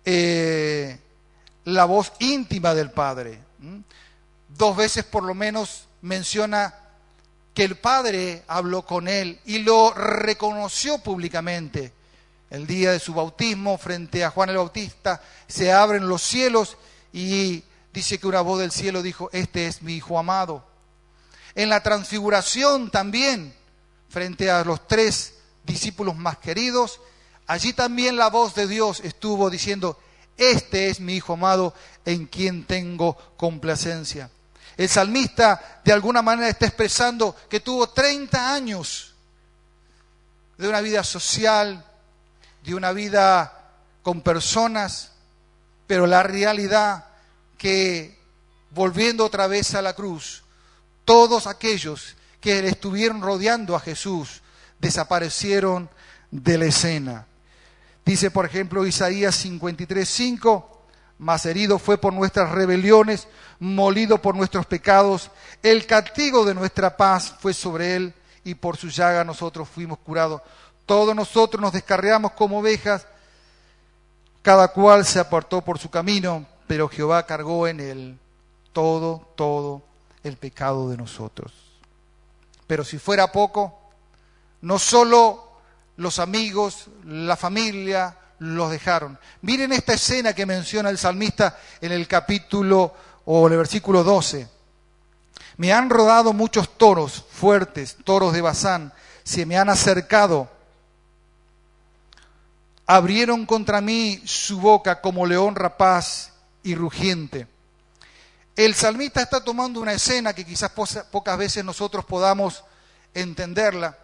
[0.04, 0.98] eh,
[1.64, 3.40] la voz íntima del Padre.
[4.48, 6.74] Dos veces por lo menos menciona
[7.60, 11.92] que el Padre habló con él y lo reconoció públicamente.
[12.48, 16.78] El día de su bautismo, frente a Juan el Bautista, se abren los cielos
[17.12, 20.64] y dice que una voz del cielo dijo, este es mi Hijo amado.
[21.54, 23.54] En la transfiguración también,
[24.08, 26.98] frente a los tres discípulos más queridos,
[27.46, 29.98] allí también la voz de Dios estuvo diciendo,
[30.38, 31.74] este es mi Hijo amado
[32.06, 34.30] en quien tengo complacencia.
[34.80, 39.12] El salmista de alguna manera está expresando que tuvo 30 años
[40.56, 41.84] de una vida social,
[42.64, 45.12] de una vida con personas,
[45.86, 47.04] pero la realidad
[47.58, 48.18] que
[48.70, 50.44] volviendo otra vez a la cruz,
[51.04, 54.40] todos aquellos que le estuvieron rodeando a Jesús
[54.78, 55.90] desaparecieron
[56.30, 57.26] de la escena.
[58.06, 60.79] Dice, por ejemplo, Isaías 53, 5,
[61.20, 65.30] mas herido fue por nuestras rebeliones, molido por nuestros pecados.
[65.62, 70.40] El castigo de nuestra paz fue sobre él y por su llaga nosotros fuimos curados.
[70.86, 73.06] Todos nosotros nos descarriamos como ovejas,
[74.40, 78.18] cada cual se apartó por su camino, pero Jehová cargó en él
[78.72, 79.82] todo, todo
[80.24, 81.52] el pecado de nosotros.
[82.66, 83.78] Pero si fuera poco,
[84.62, 85.50] no solo
[85.98, 89.18] los amigos, la familia, los dejaron.
[89.42, 92.94] Miren esta escena que menciona el salmista en el capítulo
[93.26, 94.48] o en el versículo 12.
[95.58, 98.92] Me han rodado muchos toros fuertes, toros de Bazán,
[99.24, 100.48] se me han acercado.
[102.86, 106.32] Abrieron contra mí su boca como león rapaz
[106.62, 107.46] y rugiente.
[108.56, 110.72] El salmista está tomando una escena que quizás
[111.10, 112.64] pocas veces nosotros podamos
[113.12, 113.98] entenderla.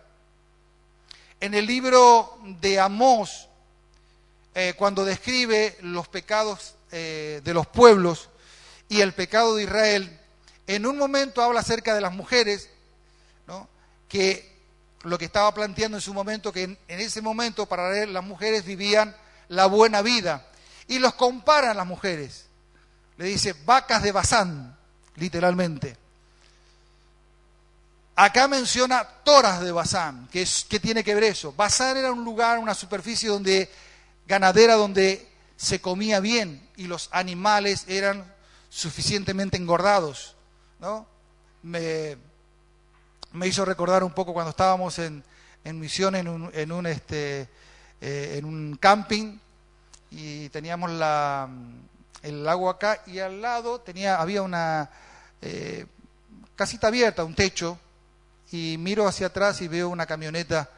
[1.40, 3.45] En el libro de Amós,
[4.58, 8.30] eh, cuando describe los pecados eh, de los pueblos
[8.88, 10.18] y el pecado de Israel,
[10.66, 12.70] en un momento habla acerca de las mujeres,
[14.08, 14.56] que
[15.02, 18.64] lo que estaba planteando en su momento, que en, ese momento para él las mujeres
[18.64, 19.14] vivían
[19.48, 20.46] la buena vida,
[20.88, 22.46] y los comparan las mujeres.
[23.18, 24.74] Le dice, vacas de Bazán,
[25.16, 25.98] literalmente.
[28.14, 31.52] Acá menciona toras de Bazán, que, es, que tiene que ver eso.
[31.52, 33.70] Bazán era un lugar, una superficie donde
[34.26, 38.24] ganadera donde se comía bien y los animales eran
[38.68, 40.36] suficientemente engordados.
[40.80, 41.06] ¿no?
[41.62, 42.16] Me,
[43.44, 45.22] hizo recordar un poco cuando estábamos en,
[45.64, 47.48] misión en un, en un, este,
[48.00, 49.38] eh, en un camping
[50.10, 51.48] y teníamos la,
[52.22, 54.90] el lago acá y al lado tenía, había una
[55.42, 55.86] eh,
[56.54, 57.78] casita abierta, un techo,
[58.50, 60.70] y miro hacia atrás y veo una camioneta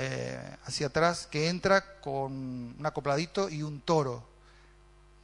[0.00, 2.30] eh, hacia atrás que entra con
[2.78, 4.22] un acopladito y un toro.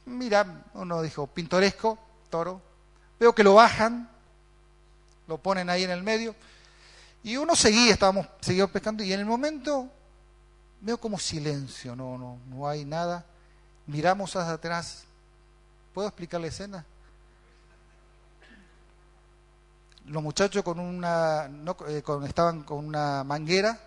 [0.05, 1.97] Mira, uno dijo, pintoresco,
[2.29, 2.61] toro.
[3.17, 4.09] Veo que lo bajan,
[5.29, 6.35] lo ponen ahí en el medio.
[7.23, 9.89] Y uno seguía, estábamos, seguíamos pescando y en el momento
[10.81, 13.23] veo como silencio, no, no, no hay nada.
[13.87, 15.05] Miramos hacia atrás.
[15.93, 16.85] ¿Puedo explicar la escena?
[20.07, 23.79] Los muchachos con una, no, eh, con, estaban con una manguera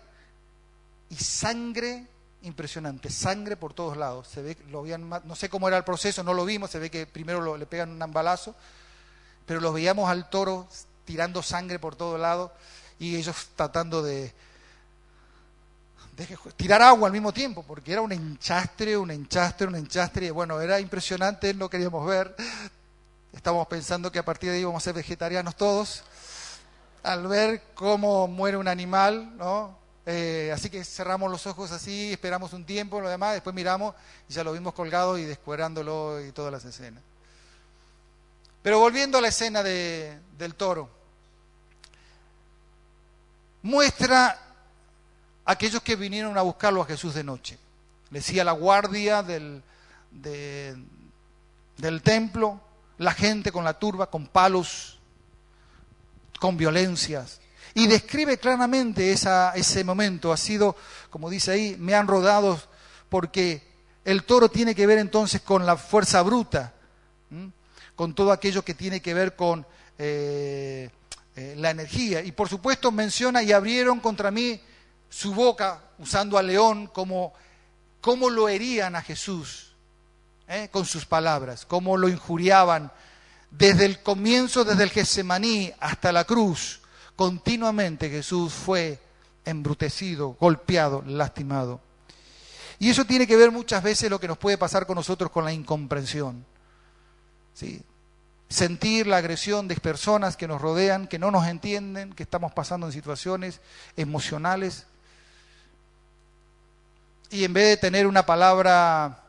[1.09, 2.05] y sangre
[2.41, 4.27] impresionante, sangre por todos lados.
[4.27, 6.89] Se ve, lo habían, no sé cómo era el proceso, no lo vimos, se ve
[6.89, 8.55] que primero le pegan un balazo,
[9.45, 10.67] pero los veíamos al toro
[11.05, 12.51] tirando sangre por todos lados
[12.99, 14.33] y ellos tratando de,
[16.15, 20.29] de, tirar agua al mismo tiempo, porque era un enchastre, un enchastre, un enchastre, y
[20.29, 22.35] bueno, era impresionante, no queríamos ver.
[23.33, 26.03] Estábamos pensando que a partir de ahí íbamos a ser vegetarianos todos,
[27.03, 29.78] al ver cómo muere un animal, ¿no?
[30.11, 33.93] Eh, así que cerramos los ojos así, esperamos un tiempo, lo demás, después miramos
[34.27, 37.03] y ya lo vimos colgado y descuerándolo y todas las escenas.
[38.63, 40.89] Pero volviendo a la escena de, del toro,
[43.61, 44.29] muestra
[45.45, 47.59] a aquellos que vinieron a buscarlo a Jesús de noche.
[48.09, 49.61] Le decía la guardia del,
[50.09, 52.59] del templo,
[52.97, 54.97] la gente con la turba, con palos,
[56.39, 57.41] con violencias.
[57.73, 60.31] Y describe claramente ese momento.
[60.31, 60.75] Ha sido,
[61.09, 62.59] como dice ahí, me han rodado
[63.09, 63.67] porque
[64.05, 66.73] el toro tiene que ver entonces con la fuerza bruta,
[67.95, 69.65] con todo aquello que tiene que ver con
[69.97, 70.89] eh,
[71.35, 72.21] eh, la energía.
[72.21, 74.61] Y por supuesto menciona, y abrieron contra mí
[75.09, 77.33] su boca, usando al león, como,
[78.01, 79.73] cómo lo herían a Jesús
[80.47, 80.69] ¿eh?
[80.71, 82.91] con sus palabras, cómo lo injuriaban
[83.51, 86.81] desde el comienzo, desde el Getsemaní hasta la cruz
[87.19, 88.97] continuamente Jesús fue
[89.43, 91.81] embrutecido, golpeado, lastimado.
[92.79, 95.43] Y eso tiene que ver muchas veces lo que nos puede pasar con nosotros con
[95.43, 96.45] la incomprensión.
[97.53, 97.81] ¿Sí?
[98.47, 102.87] Sentir la agresión de personas que nos rodean, que no nos entienden, que estamos pasando
[102.87, 103.59] en situaciones
[103.97, 104.87] emocionales.
[107.31, 109.25] Y en vez de tener una palabra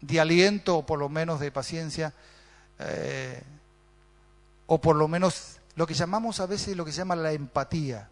[0.00, 2.14] de aliento o por lo menos de paciencia,
[2.78, 3.42] eh,
[4.66, 8.08] o por lo menos lo que llamamos a veces lo que se llama la empatía.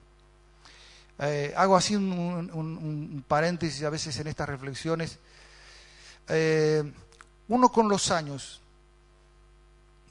[1.18, 5.18] Eh, hago así un, paréntesis a veces en estas reflexiones.
[6.28, 6.82] Eh,
[7.48, 8.60] uno con los años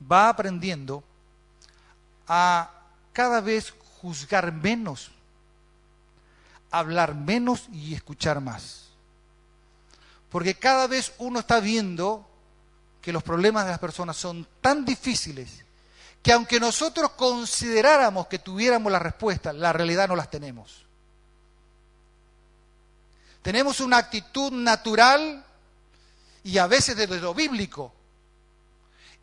[0.09, 1.03] va aprendiendo
[2.27, 2.71] a
[3.13, 5.11] cada vez juzgar menos,
[6.69, 8.89] hablar menos y escuchar más.
[10.29, 12.25] Porque cada vez uno está viendo
[13.01, 15.65] que los problemas de las personas son tan difíciles
[16.21, 20.85] que aunque nosotros consideráramos que tuviéramos la respuesta, la realidad no las tenemos.
[23.41, 25.43] Tenemos una actitud natural
[26.43, 27.91] y a veces desde lo bíblico.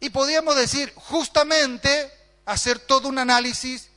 [0.00, 2.12] Y podríamos decir, justamente,
[2.46, 3.90] hacer todo un análisis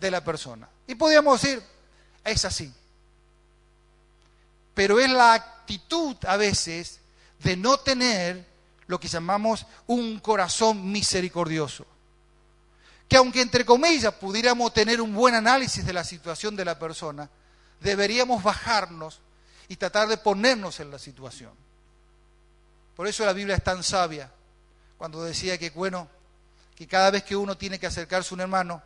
[0.00, 0.68] de la persona.
[0.88, 1.62] Y podríamos decir,
[2.24, 2.72] es así.
[4.74, 6.98] Pero es la actitud a veces
[7.40, 8.44] de no tener
[8.88, 11.86] lo que llamamos un corazón misericordioso
[13.08, 17.30] que aunque entre comillas pudiéramos tener un buen análisis de la situación de la persona,
[17.80, 19.20] deberíamos bajarnos
[19.66, 21.52] y tratar de ponernos en la situación.
[22.94, 24.30] Por eso la Biblia es tan sabia
[24.98, 26.08] cuando decía que, bueno,
[26.74, 28.82] que cada vez que uno tiene que acercarse a un hermano,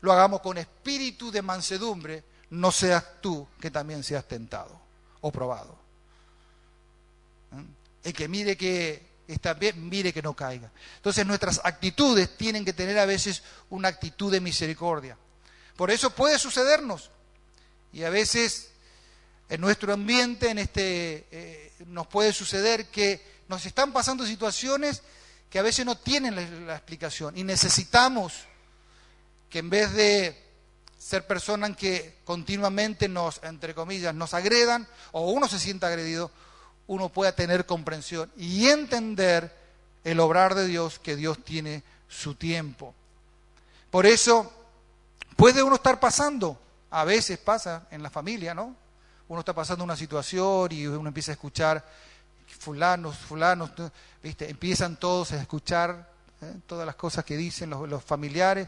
[0.00, 4.80] lo hagamos con espíritu de mansedumbre, no seas tú que también seas tentado
[5.20, 5.78] o probado.
[7.52, 7.64] ¿Mm?
[8.02, 10.70] El que mire que está bien, mire que no caiga.
[10.96, 15.16] Entonces nuestras actitudes tienen que tener a veces una actitud de misericordia.
[15.76, 17.10] Por eso puede sucedernos.
[17.92, 18.70] Y a veces
[19.48, 25.02] en nuestro ambiente, en este, eh, nos puede suceder que nos están pasando situaciones
[25.50, 27.36] que a veces no tienen la, la explicación.
[27.36, 28.46] Y necesitamos
[29.48, 30.50] que en vez de
[30.96, 36.30] ser personas que continuamente nos, entre comillas, nos agredan o uno se sienta agredido,
[36.90, 39.54] uno pueda tener comprensión y entender
[40.02, 42.92] el obrar de Dios, que Dios tiene su tiempo.
[43.92, 44.52] Por eso
[45.36, 46.58] puede uno estar pasando,
[46.90, 48.74] a veces pasa en la familia, ¿no?
[49.28, 51.88] Uno está pasando una situación y uno empieza a escuchar
[52.58, 53.70] fulanos, fulanos,
[54.20, 54.50] ¿viste?
[54.50, 56.10] Empiezan todos a escuchar
[56.42, 56.54] ¿eh?
[56.66, 58.66] todas las cosas que dicen los, los familiares,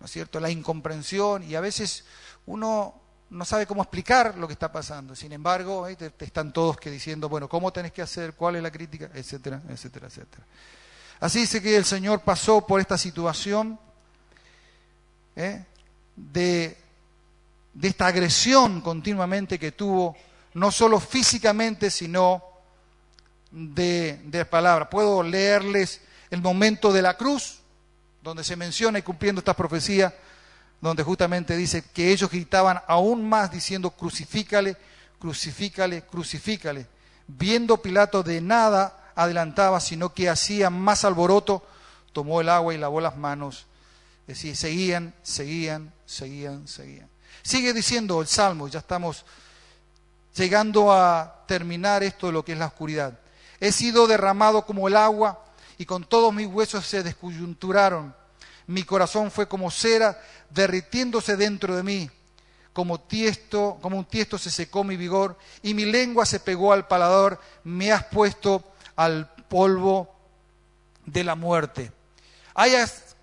[0.00, 0.40] ¿no es cierto?
[0.40, 2.04] La incomprensión y a veces
[2.46, 3.03] uno
[3.34, 5.16] no sabe cómo explicar lo que está pasando.
[5.16, 8.34] Sin embargo, te, están todos que diciendo, bueno, ¿cómo tenés que hacer?
[8.34, 9.10] ¿Cuál es la crítica?
[9.12, 10.44] Etcétera, etcétera, etcétera.
[11.18, 13.78] Así dice que el Señor pasó por esta situación
[15.34, 15.64] ¿eh?
[16.14, 16.78] de,
[17.72, 20.16] de esta agresión continuamente que tuvo,
[20.54, 22.40] no solo físicamente, sino
[23.50, 24.88] de, de palabra.
[24.88, 27.58] Puedo leerles el momento de la cruz,
[28.22, 30.14] donde se menciona y cumpliendo esta profecía,
[30.80, 34.76] donde justamente dice que ellos gritaban aún más diciendo, crucifícale,
[35.18, 36.86] crucifícale, crucifícale.
[37.26, 41.62] Viendo Pilato de nada adelantaba, sino que hacía más alboroto,
[42.12, 43.66] tomó el agua y lavó las manos.
[44.26, 47.08] Es decir, seguían, seguían, seguían, seguían.
[47.42, 49.24] Sigue diciendo el Salmo, ya estamos
[50.34, 53.18] llegando a terminar esto de lo que es la oscuridad.
[53.60, 55.44] He sido derramado como el agua
[55.78, 58.14] y con todos mis huesos se descoyunturaron.
[58.66, 62.10] Mi corazón fue como cera derritiéndose dentro de mí.
[62.72, 66.88] Como tiesto, como un tiesto se secó mi vigor y mi lengua se pegó al
[66.88, 67.38] paladar.
[67.62, 68.64] Me has puesto
[68.96, 70.14] al polvo
[71.06, 71.92] de la muerte.
[72.54, 72.72] Hay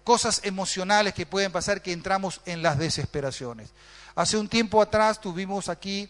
[0.03, 3.69] cosas emocionales que pueden pasar que entramos en las desesperaciones.
[4.15, 6.09] Hace un tiempo atrás tuvimos aquí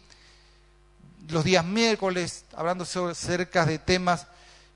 [1.30, 4.28] los días miércoles hablando acerca de temas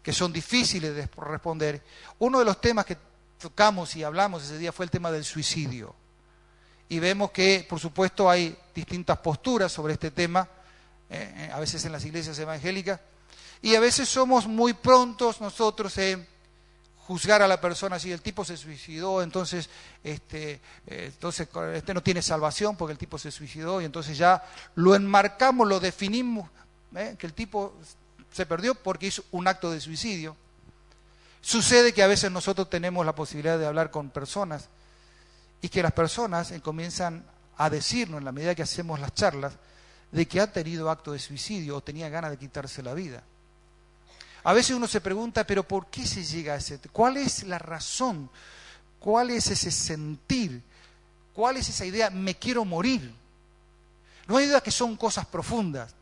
[0.04, 1.82] que son difíciles de responder.
[2.20, 2.98] Uno de los temas que
[3.38, 5.96] tocamos y hablamos ese día fue el tema del suicidio.
[6.88, 10.48] Y vemos que, por supuesto, hay distintas posturas sobre este tema,
[11.10, 13.00] eh, eh, a veces en las iglesias evangélicas,
[13.62, 16.28] y a veces somos muy prontos nosotros en
[17.08, 19.70] juzgar a la persona si el tipo se suicidó, entonces
[20.04, 24.44] este, eh, entonces este no tiene salvación porque el tipo se suicidó y entonces ya
[24.76, 26.50] lo enmarcamos, lo definimos,
[27.18, 27.74] que el tipo
[28.32, 30.36] se perdió porque hizo un acto de suicidio.
[31.46, 34.68] Sucede que a veces nosotros tenemos la posibilidad de hablar con personas
[35.62, 37.24] y que las personas eh, comienzan
[37.56, 39.54] a decirnos en la medida que hacemos las charlas
[40.12, 43.22] de que ha tenido acto de suicidio o tenía ganas de quitarse la vida.
[44.44, 46.80] A veces uno se pregunta, pero ¿por qué se llega a ese?
[46.92, 48.28] ¿Cuál es la razón?
[49.00, 50.64] ¿Cuál es ese sentir?
[51.32, 52.10] ¿Cuál es esa idea?
[52.10, 53.14] Me quiero morir.
[54.26, 55.94] No hay duda que son cosas profundas.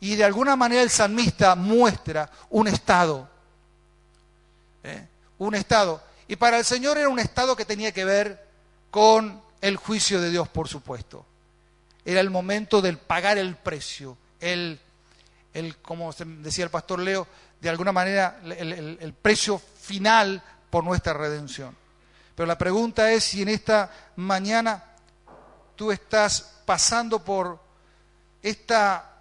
[0.00, 3.30] Y de alguna manera el salmista muestra un estado.
[4.84, 5.06] ¿Eh?
[5.38, 6.02] Un estado.
[6.28, 8.46] Y para el Señor era un estado que tenía que ver
[8.90, 11.24] con el juicio de Dios, por supuesto.
[12.04, 14.78] Era el momento del pagar el precio, el,
[15.54, 17.26] el como decía el pastor Leo,
[17.62, 21.76] de alguna manera el, precio final por nuestra redención.
[22.34, 24.82] Pero la pregunta es si en esta mañana
[25.76, 27.60] tú estás pasando por
[28.42, 29.12] esta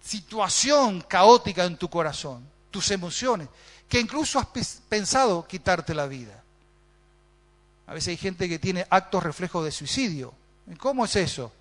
[0.00, 3.48] situación caótica en tu corazón, tus emociones,
[3.94, 4.48] que incluso has
[4.88, 6.42] pensado quitarte la vida.
[7.86, 10.34] A veces hay gente que tiene actos reflejos de suicidio.
[10.78, 11.52] ¿Cómo es eso?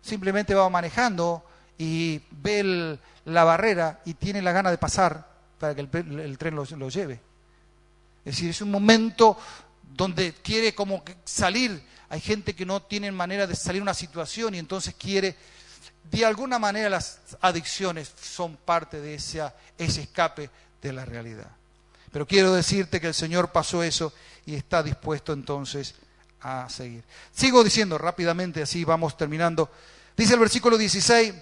[0.00, 1.44] Simplemente va manejando
[1.76, 5.28] y ve la barrera y tiene la gana de pasar
[5.60, 7.20] para que el, tren lo, lleve.
[8.24, 9.36] Es decir, es un momento
[9.82, 11.82] donde quiere como salir.
[12.08, 15.36] Hay gente que no tiene manera de salir de una situación y entonces quiere,
[16.10, 19.42] de alguna manera las adicciones son parte de ese,
[19.76, 20.48] ese escape
[20.80, 21.50] de la realidad.
[22.16, 24.10] Pero quiero decirte que el Señor pasó eso
[24.46, 25.96] y está dispuesto entonces
[26.40, 27.04] a seguir.
[27.30, 29.70] Sigo diciendo rápidamente, así vamos terminando.
[30.16, 31.34] Dice el versículo 16,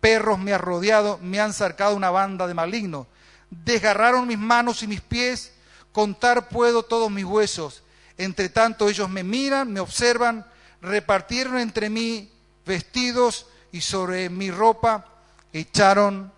[0.00, 3.06] perros me han rodeado, me han cercado una banda de malignos
[3.50, 5.52] desgarraron mis manos y mis pies,
[5.92, 7.82] contar puedo todos mis huesos.
[8.16, 10.46] Entre tanto ellos me miran, me observan,
[10.80, 12.32] repartieron entre mí
[12.64, 15.04] vestidos y sobre mi ropa
[15.52, 16.32] echaron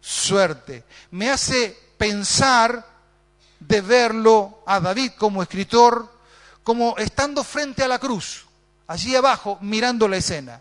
[0.00, 0.84] suerte.
[1.10, 2.89] Me hace pensar
[3.60, 6.10] de verlo a David como escritor,
[6.64, 8.46] como estando frente a la cruz,
[8.86, 10.60] allí abajo, mirando la escena.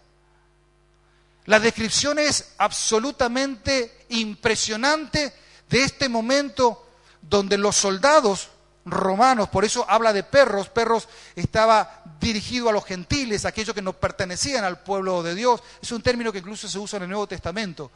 [1.46, 5.34] La descripción es absolutamente impresionante
[5.70, 6.86] de este momento
[7.22, 8.50] donde los soldados
[8.86, 13.94] romanos, por eso habla de perros, perros estaba dirigido a los gentiles, aquellos que no
[13.94, 17.28] pertenecían al pueblo de Dios, es un término que incluso se usa en el Nuevo
[17.28, 17.92] Testamento.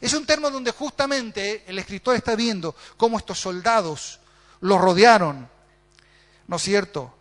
[0.00, 4.18] Es un término donde justamente el escritor está viendo cómo estos soldados
[4.62, 5.48] los rodearon,
[6.48, 7.14] ¿no es cierto?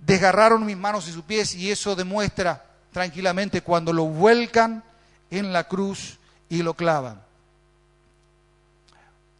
[0.00, 4.82] Desgarraron mis manos y sus pies y eso demuestra tranquilamente cuando lo vuelcan
[5.30, 7.24] en la cruz y lo clavan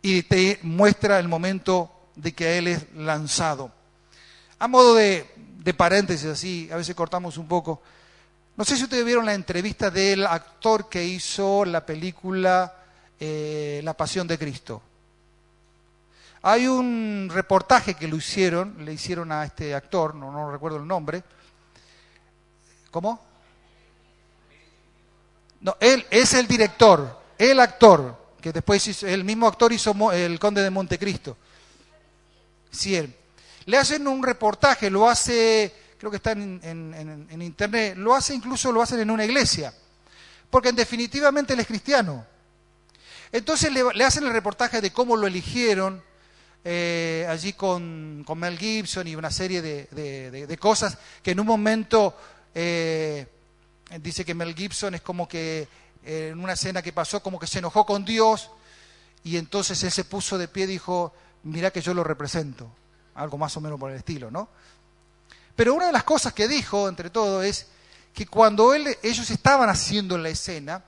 [0.04, 3.72] y te muestra el momento de que Él es lanzado.
[4.58, 5.26] A modo de,
[5.74, 7.80] paréntesis, así, a veces cortamos un poco.
[8.54, 12.74] No sé si ustedes vieron la entrevista del actor que hizo la película
[13.18, 14.82] eh, La Pasión de Cristo.
[16.46, 21.24] Hay un reportaje que lo hicieron, le hicieron a este actor, no, recuerdo el nombre.
[22.90, 23.18] ¿Cómo?
[25.62, 30.60] No, él es el director, el actor que después el mismo actor hizo El Conde
[30.60, 31.38] de Montecristo.
[32.70, 33.16] Sí, él.
[33.64, 38.82] Le hacen un reportaje, lo hace, creo que está en, internet, lo hace incluso, lo
[38.82, 39.72] hacen en una iglesia,
[40.50, 42.26] porque definitivamente él es cristiano.
[43.32, 46.02] Entonces le, hacen el reportaje de cómo lo eligieron,
[46.66, 52.16] eh, allí con, Mel Gibson y una serie de, cosas que en un momento
[52.54, 53.26] eh,
[54.00, 55.68] dice que Mel Gibson es como que
[56.04, 58.50] eh, en una escena que pasó, como que se enojó con Dios
[59.22, 61.12] y entonces él se puso de pie y dijo,
[61.42, 62.70] mira que yo lo represento,
[63.14, 64.48] algo más o menos por el estilo, ¿no?
[65.54, 67.66] Pero una de las cosas que dijo, entre todo, es
[68.14, 70.82] que cuando él, ellos estaban haciendo la escena,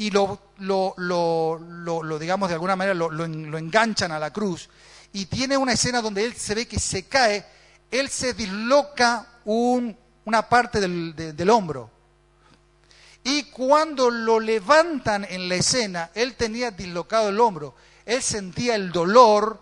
[0.00, 4.70] y lo, lo, lo, digamos, de alguna manera lo, enganchan a la cruz,
[5.12, 7.44] y tiene una escena donde él se ve que se cae,
[7.90, 9.94] él se disloca un,
[10.24, 11.90] una parte del, del hombro.
[13.24, 17.74] Y cuando lo levantan en la escena, él tenía dislocado el hombro,
[18.06, 19.60] él sentía el dolor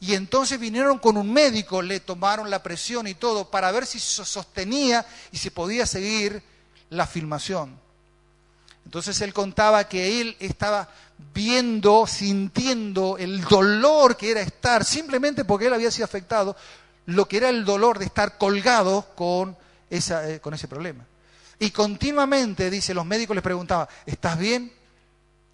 [0.00, 4.00] y entonces vinieron con un médico, le tomaron la presión y todo para ver si
[4.00, 6.42] sostenía y si podía seguir
[6.88, 7.83] la filmación.
[8.84, 10.88] Entonces él contaba que él estaba
[11.32, 16.56] viendo, sintiendo el dolor que era estar, simplemente porque él había sido afectado,
[17.06, 19.06] lo que era el dolor de estar colgado
[19.90, 21.04] eh, con ese problema.
[21.58, 24.72] Y continuamente, dice, los médicos les preguntaban, ¿estás bien?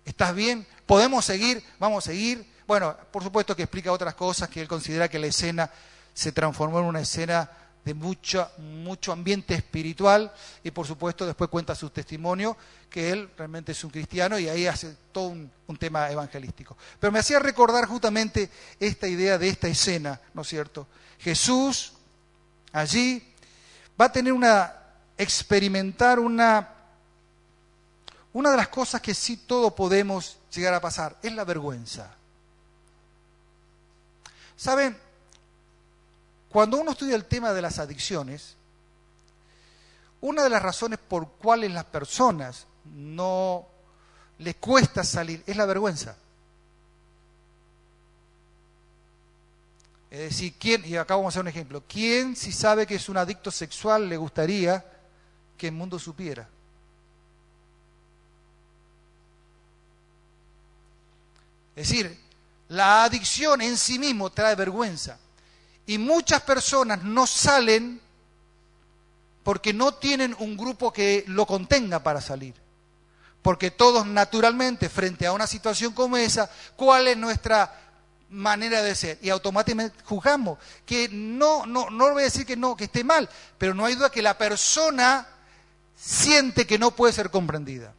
[0.05, 0.67] ¿Estás bien?
[0.87, 1.63] ¿Podemos seguir?
[1.79, 2.45] ¿Vamos a seguir?
[2.67, 5.71] Bueno, por supuesto que explica otras cosas, que él considera que la escena
[6.15, 7.51] se transformó en una escena
[7.85, 12.57] de mucho, mucho ambiente espiritual y por supuesto después cuenta su testimonio,
[12.89, 16.77] que él realmente es un cristiano y ahí hace todo un, un, tema evangelístico.
[16.99, 20.87] Pero me hacía recordar justamente esta idea de esta escena, ¿no es cierto?
[21.19, 21.93] Jesús
[22.73, 23.23] allí
[24.01, 24.75] va a tener una,
[25.21, 26.69] experimentar una,
[28.33, 32.15] una de las cosas que sí todo podemos llegar a pasar, es la vergüenza.
[34.57, 34.97] Saben,
[36.51, 38.57] cuando uno estudia el tema de las adicciones,
[40.21, 43.67] una de las razones por cuales las personas no
[44.39, 46.17] les cuesta salir es la vergüenza.
[50.11, 53.09] Es decir, ¿quién, y acá vamos a hacer un ejemplo, ¿quién si sabe que es
[53.09, 54.85] un adicto sexual le gustaría
[55.57, 56.49] que el mundo supiera?
[61.77, 62.19] Es decir,
[62.69, 65.17] la adicción en sí mismo trae vergüenza.
[65.91, 68.01] Y muchas personas no salen
[69.43, 72.55] porque no tienen un grupo que lo contenga para salir.
[73.43, 77.77] Porque todos naturalmente, frente a una situación como esa, ¿cuál es nuestra
[78.29, 79.19] manera de ser?
[79.21, 83.29] Y automáticamente juzgamos que no, no, no voy a decir que no, que esté mal,
[83.59, 85.27] pero no hay duda que la persona
[85.97, 87.95] siente que no puede ser comprendida.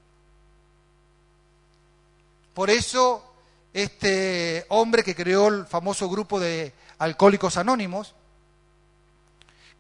[2.54, 3.34] Por eso
[3.74, 8.14] este hombre que creó el famoso grupo de Alcohólicos Anónimos,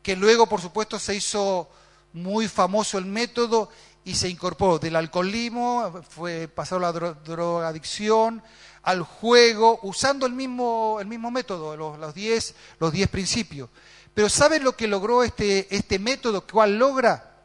[0.01, 1.69] que luego, por supuesto, se hizo
[2.13, 3.69] muy famoso el método
[4.03, 8.41] y se incorporó del alcoholismo, fue a la drogadicción,
[8.81, 13.69] al juego, usando el mismo, el mismo método, los 10 los diez principios.
[14.15, 16.47] Pero ¿saben lo que logró este, este método?
[16.47, 17.35] ¿Cuál logra?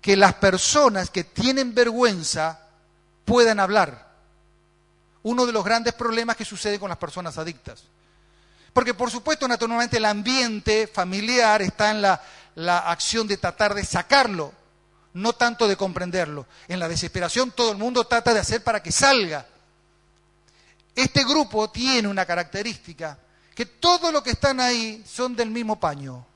[0.00, 2.60] Que las personas que tienen vergüenza
[3.24, 4.08] puedan hablar
[5.24, 7.82] uno de los grandes problemas que sucede con las personas adictas.
[8.72, 12.22] Porque por supuesto, naturalmente, el ambiente familiar está en la,
[12.54, 14.52] la, acción de tratar de sacarlo,
[15.14, 16.46] no tanto de comprenderlo.
[16.68, 19.46] En la desesperación todo el mundo trata de hacer para que salga.
[20.94, 23.18] Este grupo tiene una característica,
[23.54, 26.26] que todos los que están ahí son del mismo paño.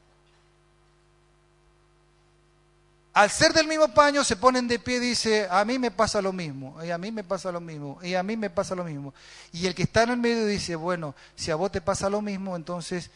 [3.15, 6.21] Al ser del mismo paño se ponen de pie y dice, a mí me pasa
[6.21, 8.83] lo mismo, y a mí me pasa lo mismo, y a mí me pasa lo
[8.83, 9.15] mismo.
[9.53, 12.21] Y el que está en el medio dice, bueno, si a vos te pasa lo
[12.21, 13.12] mismo, entonces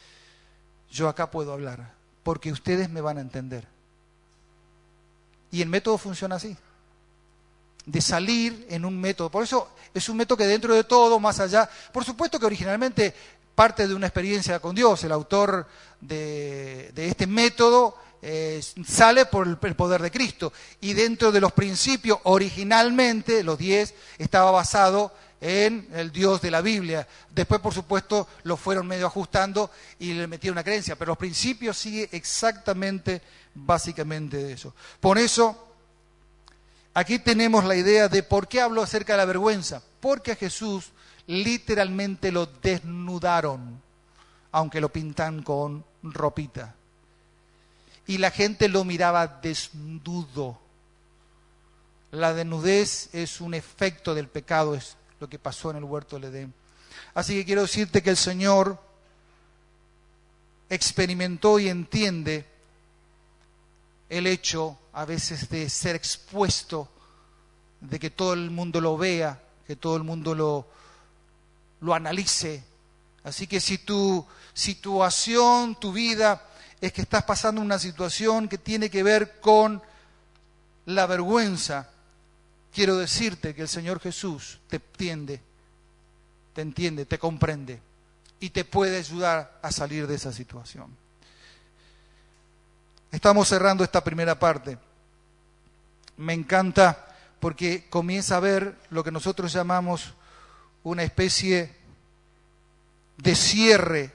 [0.88, 3.66] yo acá puedo hablar, porque ustedes me van a entender.
[5.50, 6.56] Y el método funciona así,
[7.84, 9.30] de salir en un método.
[9.30, 13.12] Por eso es un método que dentro de todo, más allá, por supuesto que originalmente
[13.52, 15.66] parte de una experiencia con Dios, el autor
[16.00, 20.52] de, de este método eh, sale por el, poder de Cristo.
[20.80, 26.60] Y dentro de los principios, originalmente, los diez, estaba basado en el Dios de la
[26.60, 27.06] Biblia.
[27.30, 31.78] Después, por supuesto, lo fueron medio ajustando y le metieron una creencia, pero los principios
[31.78, 33.22] sigue exactamente,
[33.54, 34.74] básicamente de eso.
[35.00, 35.74] Por eso,
[36.94, 39.82] aquí tenemos la idea de por qué hablo acerca de la vergüenza.
[40.00, 40.92] Porque a Jesús
[41.26, 43.80] literalmente lo desnudaron,
[44.52, 46.77] aunque lo pintan con ropita
[48.08, 50.58] y la gente lo miraba desnudo.
[52.10, 56.32] La desnudez es un efecto del pecado, es lo que pasó en el huerto del
[56.32, 56.54] Edén.
[57.12, 58.80] Así que quiero decirte que el Señor
[60.70, 62.46] experimentó y entiende
[64.08, 66.88] el hecho a veces de ser expuesto,
[67.82, 70.66] de que todo el mundo lo vea, que todo el mundo lo,
[71.82, 72.64] lo analice.
[73.22, 76.47] Así que si tu situación, tu vida
[76.80, 79.82] es que estás pasando una situación que tiene que ver con
[80.86, 81.90] la vergüenza,
[82.72, 85.40] quiero decirte que el Señor Jesús te entiende,
[86.54, 87.80] te entiende, te comprende
[88.40, 90.96] y te puede ayudar a salir de esa situación.
[93.10, 94.78] Estamos cerrando esta primera parte.
[96.18, 97.06] Me encanta
[97.40, 100.14] porque comienza a ver lo que nosotros llamamos
[100.82, 101.74] una especie
[103.16, 104.12] de cierre,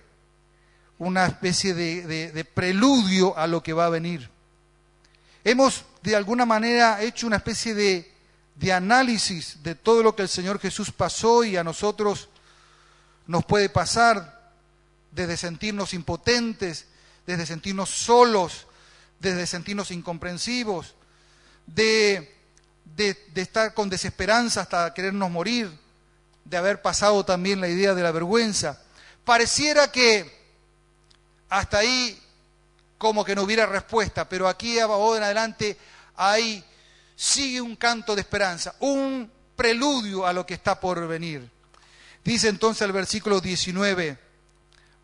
[1.04, 4.30] una especie de, preludio a lo que va a venir.
[5.43, 10.60] Hemos de alguna manera hecho una especie de, análisis de todo lo que el Señor
[10.60, 12.30] Jesús pasó y a nosotros
[13.28, 14.51] nos puede pasar
[15.12, 16.88] desde sentirnos impotentes,
[17.28, 18.68] desde sentirnos solos,
[19.20, 20.95] desde sentirnos incomprensivos,
[21.68, 22.34] de,
[23.36, 25.70] estar con desesperanza hasta querernos morir,
[26.45, 28.82] de haber pasado también la idea de la vergüenza.
[29.26, 30.43] Pareciera que
[31.50, 32.20] hasta ahí
[32.98, 35.78] como que no hubiera respuesta, pero aquí ahora en adelante
[36.16, 36.64] hay,
[37.16, 41.50] sigue un canto de esperanza, un preludio a lo que está por venir.
[42.24, 44.18] Dice entonces el versículo 19,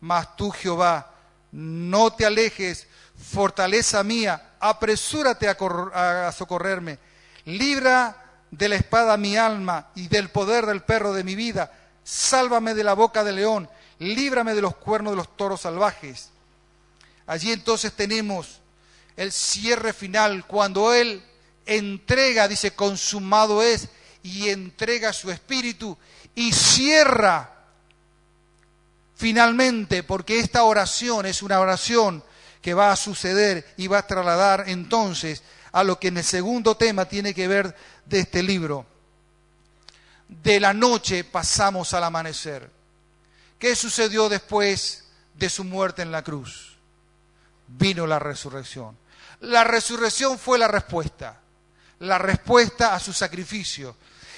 [0.00, 1.14] mas tú Jehová,
[1.52, 2.86] no te alejes,
[3.16, 6.98] fortaleza mía, apresúrate a, a socorrerme,
[7.44, 8.16] libra
[8.50, 11.70] de la espada mi alma y del poder del perro de mi vida,
[12.02, 13.68] sálvame de la boca del león,
[14.00, 16.30] líbrame de los cuernos de los toros salvajes.
[17.26, 18.60] Allí entonces tenemos
[19.16, 21.22] el cierre final, cuando Él
[21.66, 23.88] entrega, dice, consumado es,
[24.22, 25.96] y entrega su espíritu
[26.34, 27.50] y cierra
[29.14, 32.24] finalmente, porque esta oración es una oración
[32.62, 35.42] que va a suceder y va a trasladar entonces
[35.72, 37.74] a lo que en el segundo tema tiene que ver
[38.06, 38.86] de este libro.
[40.28, 42.79] De la noche pasamos al amanecer.
[43.60, 45.04] ¿Qué sucedió después
[45.34, 46.78] de su muerte en la cruz?
[47.68, 48.96] Vino la resurrección.
[49.40, 51.38] La resurrección fue la respuesta,
[51.98, 53.96] la respuesta a su sacrificio.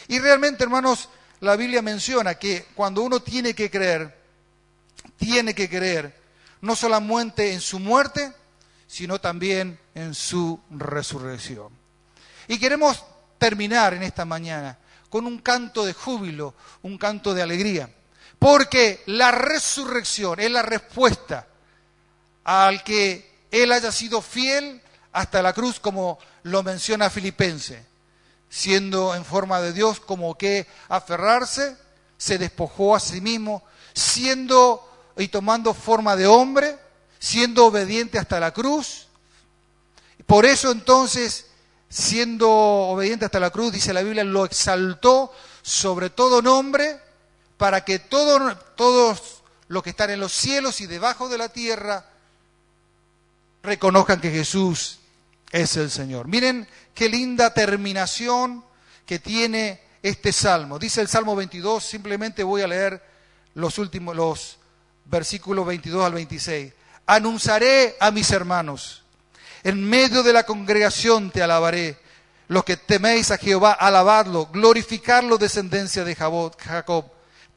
[0.09, 1.09] Y realmente, hermanos,
[1.39, 4.13] la Biblia menciona que cuando uno tiene que creer,
[5.17, 6.21] tiene que creer
[6.61, 8.33] no solamente en su muerte,
[8.89, 11.69] sino también en su resurrección.
[12.49, 13.05] Y queremos
[13.39, 17.89] terminar en esta mañana con un canto de júbilo, un canto de alegría,
[18.43, 21.47] porque la resurrección es la respuesta
[22.43, 24.83] al que Él haya sido fiel
[25.13, 27.87] hasta la cruz, como lo menciona Filipense,
[28.51, 31.77] siendo en forma de Dios como que aferrarse,
[32.19, 33.63] se despojó a sí mismo,
[33.95, 36.77] siendo y tomando forma de hombre,
[37.21, 39.07] siendo obediente hasta la cruz.
[40.27, 41.47] Por eso entonces,
[41.89, 45.33] siendo obediente hasta la cruz, dice la Biblia, lo exaltó
[45.63, 47.12] sobre todo nombre,
[47.63, 52.05] para que todo, todos los que están en los cielos y debajo de la tierra
[53.63, 54.99] reconozcan que Jesús
[55.53, 56.27] es el Señor.
[56.27, 58.65] Miren qué linda terminación
[59.07, 60.77] que tiene este salmo.
[60.77, 63.01] Dice el Salmo 22, simplemente voy a leer
[63.55, 64.59] los últimos los
[65.05, 66.73] versículos 22 al 26.
[67.07, 69.05] Anunciaré a mis hermanos,
[69.63, 71.97] en medio de la congregación te alabaré.
[72.49, 77.13] Los que teméis a Jehová, alabadlo, glorificarlo, descendencia de Jacob,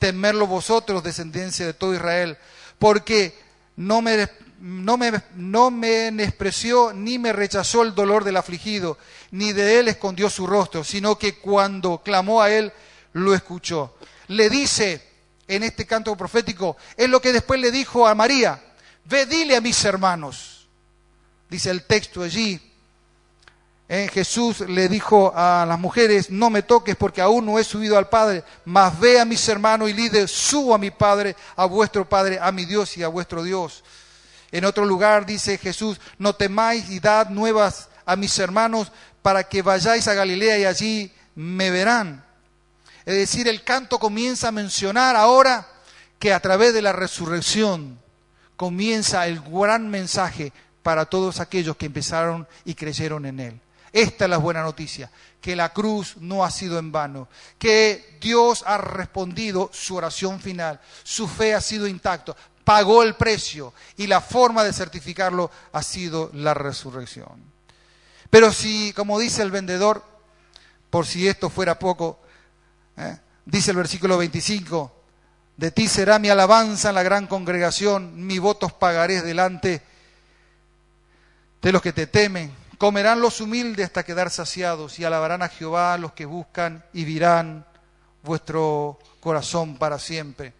[0.05, 2.37] temerlo vosotros, descendencia de todo Israel,
[2.77, 3.35] porque
[3.75, 4.29] no me
[4.59, 8.99] no me, no me menospreció ni me rechazó el dolor del afligido,
[9.31, 12.71] ni de él escondió su rostro, sino que cuando clamó a él,
[13.13, 13.95] lo escuchó.
[14.27, 15.01] Le dice
[15.47, 18.61] en este canto profético, es lo que después le dijo a María,
[19.05, 20.67] ve dile a mis hermanos,
[21.49, 22.61] dice el texto allí.
[23.87, 28.09] Jesús le dijo a las mujeres, no me toques porque aún no he subido al
[28.09, 32.39] Padre, mas ve a mis hermanos y líder, subo a mi Padre, a vuestro Padre,
[32.41, 33.83] a mi Dios y a vuestro Dios.
[34.51, 39.61] En otro lugar dice Jesús, no temáis y dad nuevas a mis hermanos para que
[39.61, 42.25] vayáis a Galilea y allí me verán.
[43.05, 45.67] Es decir, el canto comienza a mencionar ahora
[46.17, 47.99] que a través de la resurrección
[48.55, 53.61] comienza el gran mensaje para todos aquellos que empezaron y creyeron en Él.
[53.95, 58.61] Esta es la buena noticia, que la cruz no ha sido en vano, que Dios
[58.67, 62.35] ha respondido su oración final, su fe ha sido intacta
[62.65, 67.53] pagó el precio y la forma de certificarlo ha sido la resurrección.
[68.29, 70.03] Pero si, como dice el vendedor,
[70.89, 72.19] por si esto fuera poco,
[72.97, 73.17] ¿eh?
[73.45, 74.91] dice el versículo 25,
[75.55, 79.81] de ti será mi alabanza en la gran congregación, mi votos pagaré delante
[81.61, 82.64] de los que te temen.
[82.77, 87.65] Comerán los humildes hasta quedar saciados y alabarán a Jehová los que buscan y virán
[88.23, 90.53] vuestro corazón para siempre.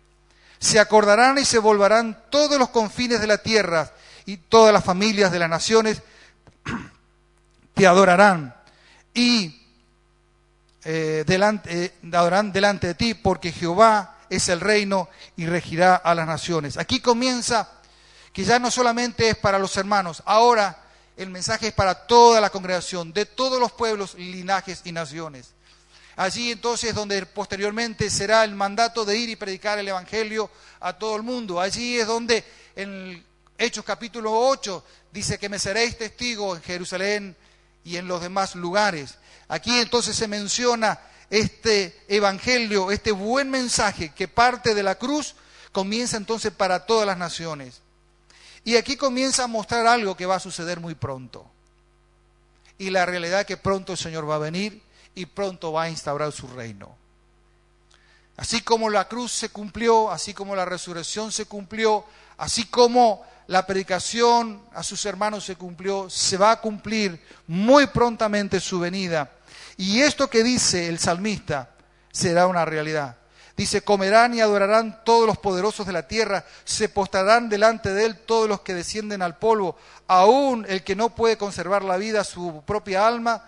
[0.59, 3.91] Se acordarán y se volverán todos los confines de la tierra
[4.25, 6.01] y todas las familias de las naciones
[7.73, 8.55] te adorarán
[9.13, 9.61] y
[10.83, 16.15] eh, delante, eh, adorarán delante de ti, porque Jehová es el reino y regirá a
[16.15, 16.77] las naciones.
[16.77, 17.69] Aquí comienza
[18.31, 20.84] que ya no solamente es para los hermanos, ahora
[21.17, 25.51] el mensaje es para toda la congregación, de todos los pueblos, linajes y naciones.
[26.17, 30.49] Allí entonces donde posteriormente será el mandato de ir y predicar el Evangelio
[30.79, 31.59] a todo el mundo.
[31.59, 32.43] Allí es donde
[32.75, 33.23] en
[33.57, 37.35] Hechos capítulo 8 dice que me seréis testigo en Jerusalén
[37.83, 39.15] y en los demás lugares.
[39.47, 40.99] Aquí entonces se menciona
[41.29, 45.35] este Evangelio, este buen mensaje que parte de la cruz,
[45.71, 47.81] comienza entonces para todas las naciones.
[48.65, 51.45] Y aquí comienza a mostrar algo que va a suceder muy pronto.
[52.77, 54.81] Y la realidad es que pronto el Señor va a venir
[55.13, 56.97] y pronto va a instaurar su reino.
[58.37, 62.05] Así como la cruz se cumplió, así como la resurrección se cumplió,
[62.37, 68.59] así como la predicación a sus hermanos se cumplió, se va a cumplir muy prontamente
[68.59, 69.31] su venida.
[69.77, 71.69] Y esto que dice el salmista
[72.11, 73.15] será una realidad.
[73.57, 78.17] Dice, comerán y adorarán todos los poderosos de la tierra, se postrarán delante de él
[78.17, 79.77] todos los que descienden al polvo,
[80.07, 83.45] aun el que no puede conservar la vida, su propia alma,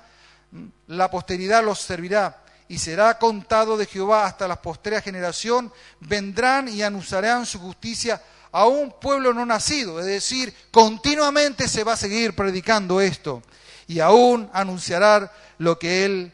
[0.88, 6.84] la posteridad los servirá y será contado de Jehová hasta la postera generación, vendrán y
[6.84, 12.34] anunciarán su justicia a un pueblo no nacido, es decir, continuamente se va a seguir
[12.34, 13.44] predicando esto
[13.88, 16.34] y aún anunciará lo que él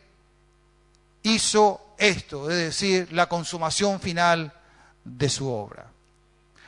[1.24, 4.54] hizo esto, es decir, la consumación final
[5.04, 5.88] de su obra.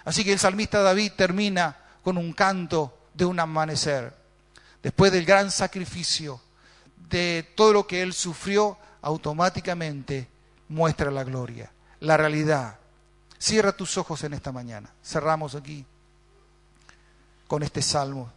[0.04, 4.14] Así que el salmista David termina con un canto de un amanecer.
[4.84, 6.40] Después del gran sacrificio,
[7.10, 10.28] de todo lo que él sufrió, automáticamente
[10.70, 12.80] muestra la gloria, la realidad.
[13.38, 14.94] Cierra tus ojos en esta mañana.
[15.04, 15.86] Cerramos aquí
[17.48, 18.32] con este salmo.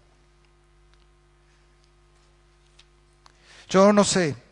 [3.68, 4.47] Yo no sé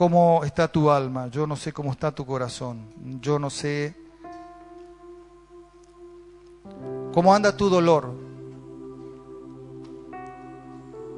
[0.00, 2.86] cómo está tu alma, yo no sé cómo está tu corazón,
[3.20, 3.94] yo no sé
[7.12, 8.10] cómo anda tu dolor,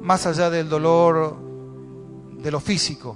[0.01, 1.37] más allá del dolor
[2.33, 3.15] de lo físico.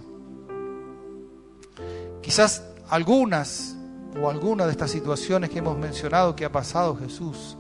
[2.22, 3.76] Quizás algunas
[4.22, 7.58] o algunas de estas situaciones que hemos mencionado que ha pasado Jesús,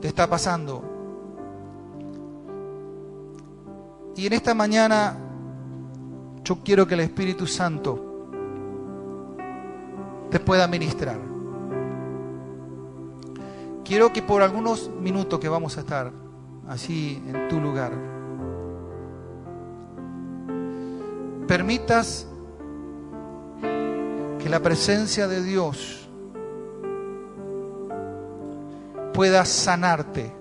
[0.00, 0.89] te está pasando
[4.16, 5.16] Y en esta mañana
[6.44, 8.28] yo quiero que el Espíritu Santo
[10.30, 11.18] te pueda ministrar.
[13.84, 16.12] Quiero que por algunos minutos que vamos a estar
[16.68, 17.92] así en tu lugar,
[21.48, 22.28] permitas
[24.38, 26.08] que la presencia de Dios
[29.12, 30.39] pueda sanarte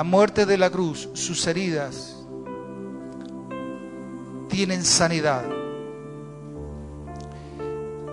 [0.00, 2.16] la muerte de la cruz, sus heridas,
[4.48, 5.44] tienen sanidad.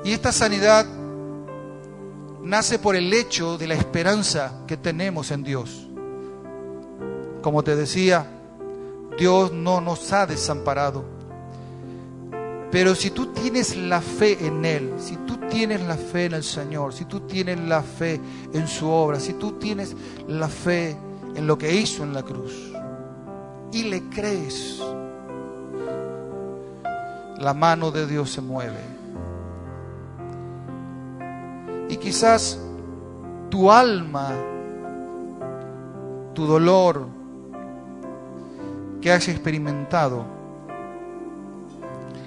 [0.03, 0.85] Y esta sanidad
[2.43, 5.87] nace por el hecho de la esperanza que tenemos en Dios.
[7.41, 8.27] Como te decía,
[9.17, 11.05] Dios no nos ha desamparado.
[12.69, 16.43] Pero si tú tienes la fe en Él, si tú tienes la fe en el
[16.43, 18.19] Señor, si tú tienes la fe
[18.51, 19.95] en su obra, si tú tienes
[20.27, 20.97] la fe
[21.37, 22.73] en lo que hizo en la cruz
[23.71, 24.81] y le crees,
[27.37, 28.79] la mano de Dios se mueve.
[31.89, 32.59] Y quizás
[33.51, 34.31] tu alma,
[36.33, 37.05] tu dolor
[38.99, 40.25] que has experimentado,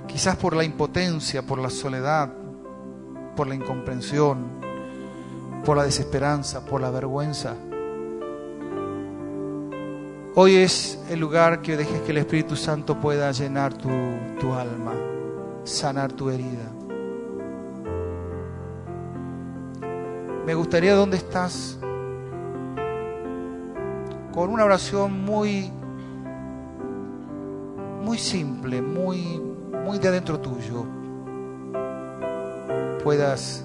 [0.06, 2.30] quizás por la impotencia, por la soledad,
[3.34, 4.46] por la incomprensión,
[5.64, 7.56] por la desesperanza, por la vergüenza,
[10.36, 13.88] Hoy es el lugar que dejes que el Espíritu Santo pueda llenar tu,
[14.38, 14.92] tu alma,
[15.64, 16.70] sanar tu herida.
[20.46, 21.80] Me gustaría donde estás
[24.32, 25.72] con una oración muy
[28.00, 29.42] muy simple, muy
[29.84, 30.86] muy de adentro tuyo
[33.02, 33.64] puedas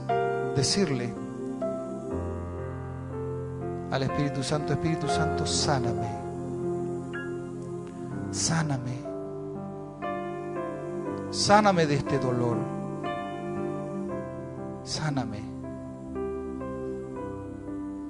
[0.56, 1.14] decirle
[3.92, 6.25] al Espíritu Santo, Espíritu Santo, sáname
[8.36, 9.00] sáname.
[11.32, 12.58] Sáname de este dolor.
[14.84, 15.42] Sáname.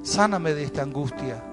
[0.01, 1.43] Sáname de esta angustia.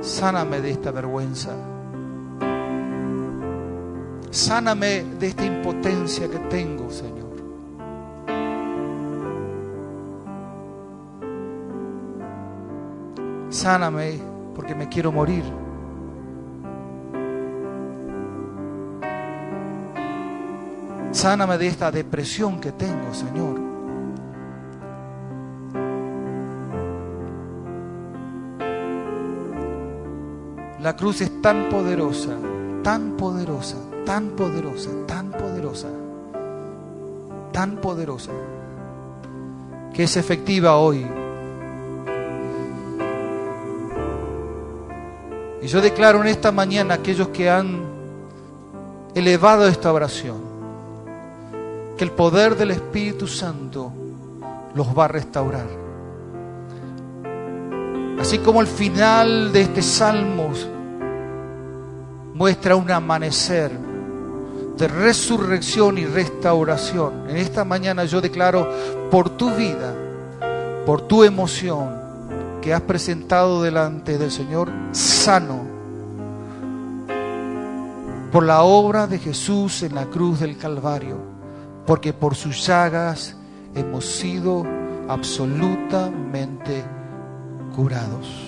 [0.00, 1.52] Sáname de esta vergüenza.
[4.30, 7.28] Sáname de esta impotencia que tengo, Señor.
[13.48, 15.44] Sáname porque me quiero morir.
[21.12, 23.60] Sáname de esta depresión que tengo, Señor.
[30.80, 32.36] La cruz es tan poderosa,
[32.82, 35.88] tan poderosa, tan poderosa, tan poderosa,
[37.52, 38.32] tan poderosa,
[39.94, 41.06] que es efectiva hoy.
[45.68, 47.82] Yo declaro en esta mañana aquellos que han
[49.14, 50.38] elevado esta oración,
[51.98, 53.92] que el poder del Espíritu Santo
[54.74, 55.66] los va a restaurar.
[58.18, 60.52] Así como el final de este salmo
[62.32, 63.70] muestra un amanecer
[64.78, 67.28] de resurrección y restauración.
[67.28, 68.66] En esta mañana yo declaro
[69.10, 69.92] por tu vida,
[70.86, 71.98] por tu emoción
[72.60, 75.57] que has presentado delante del Señor, sano,
[78.30, 81.38] por la obra de Jesús en la cruz del Calvario
[81.88, 83.34] porque por sus llagas
[83.74, 84.66] hemos sido
[85.08, 86.84] absolutamente
[87.74, 88.47] curados.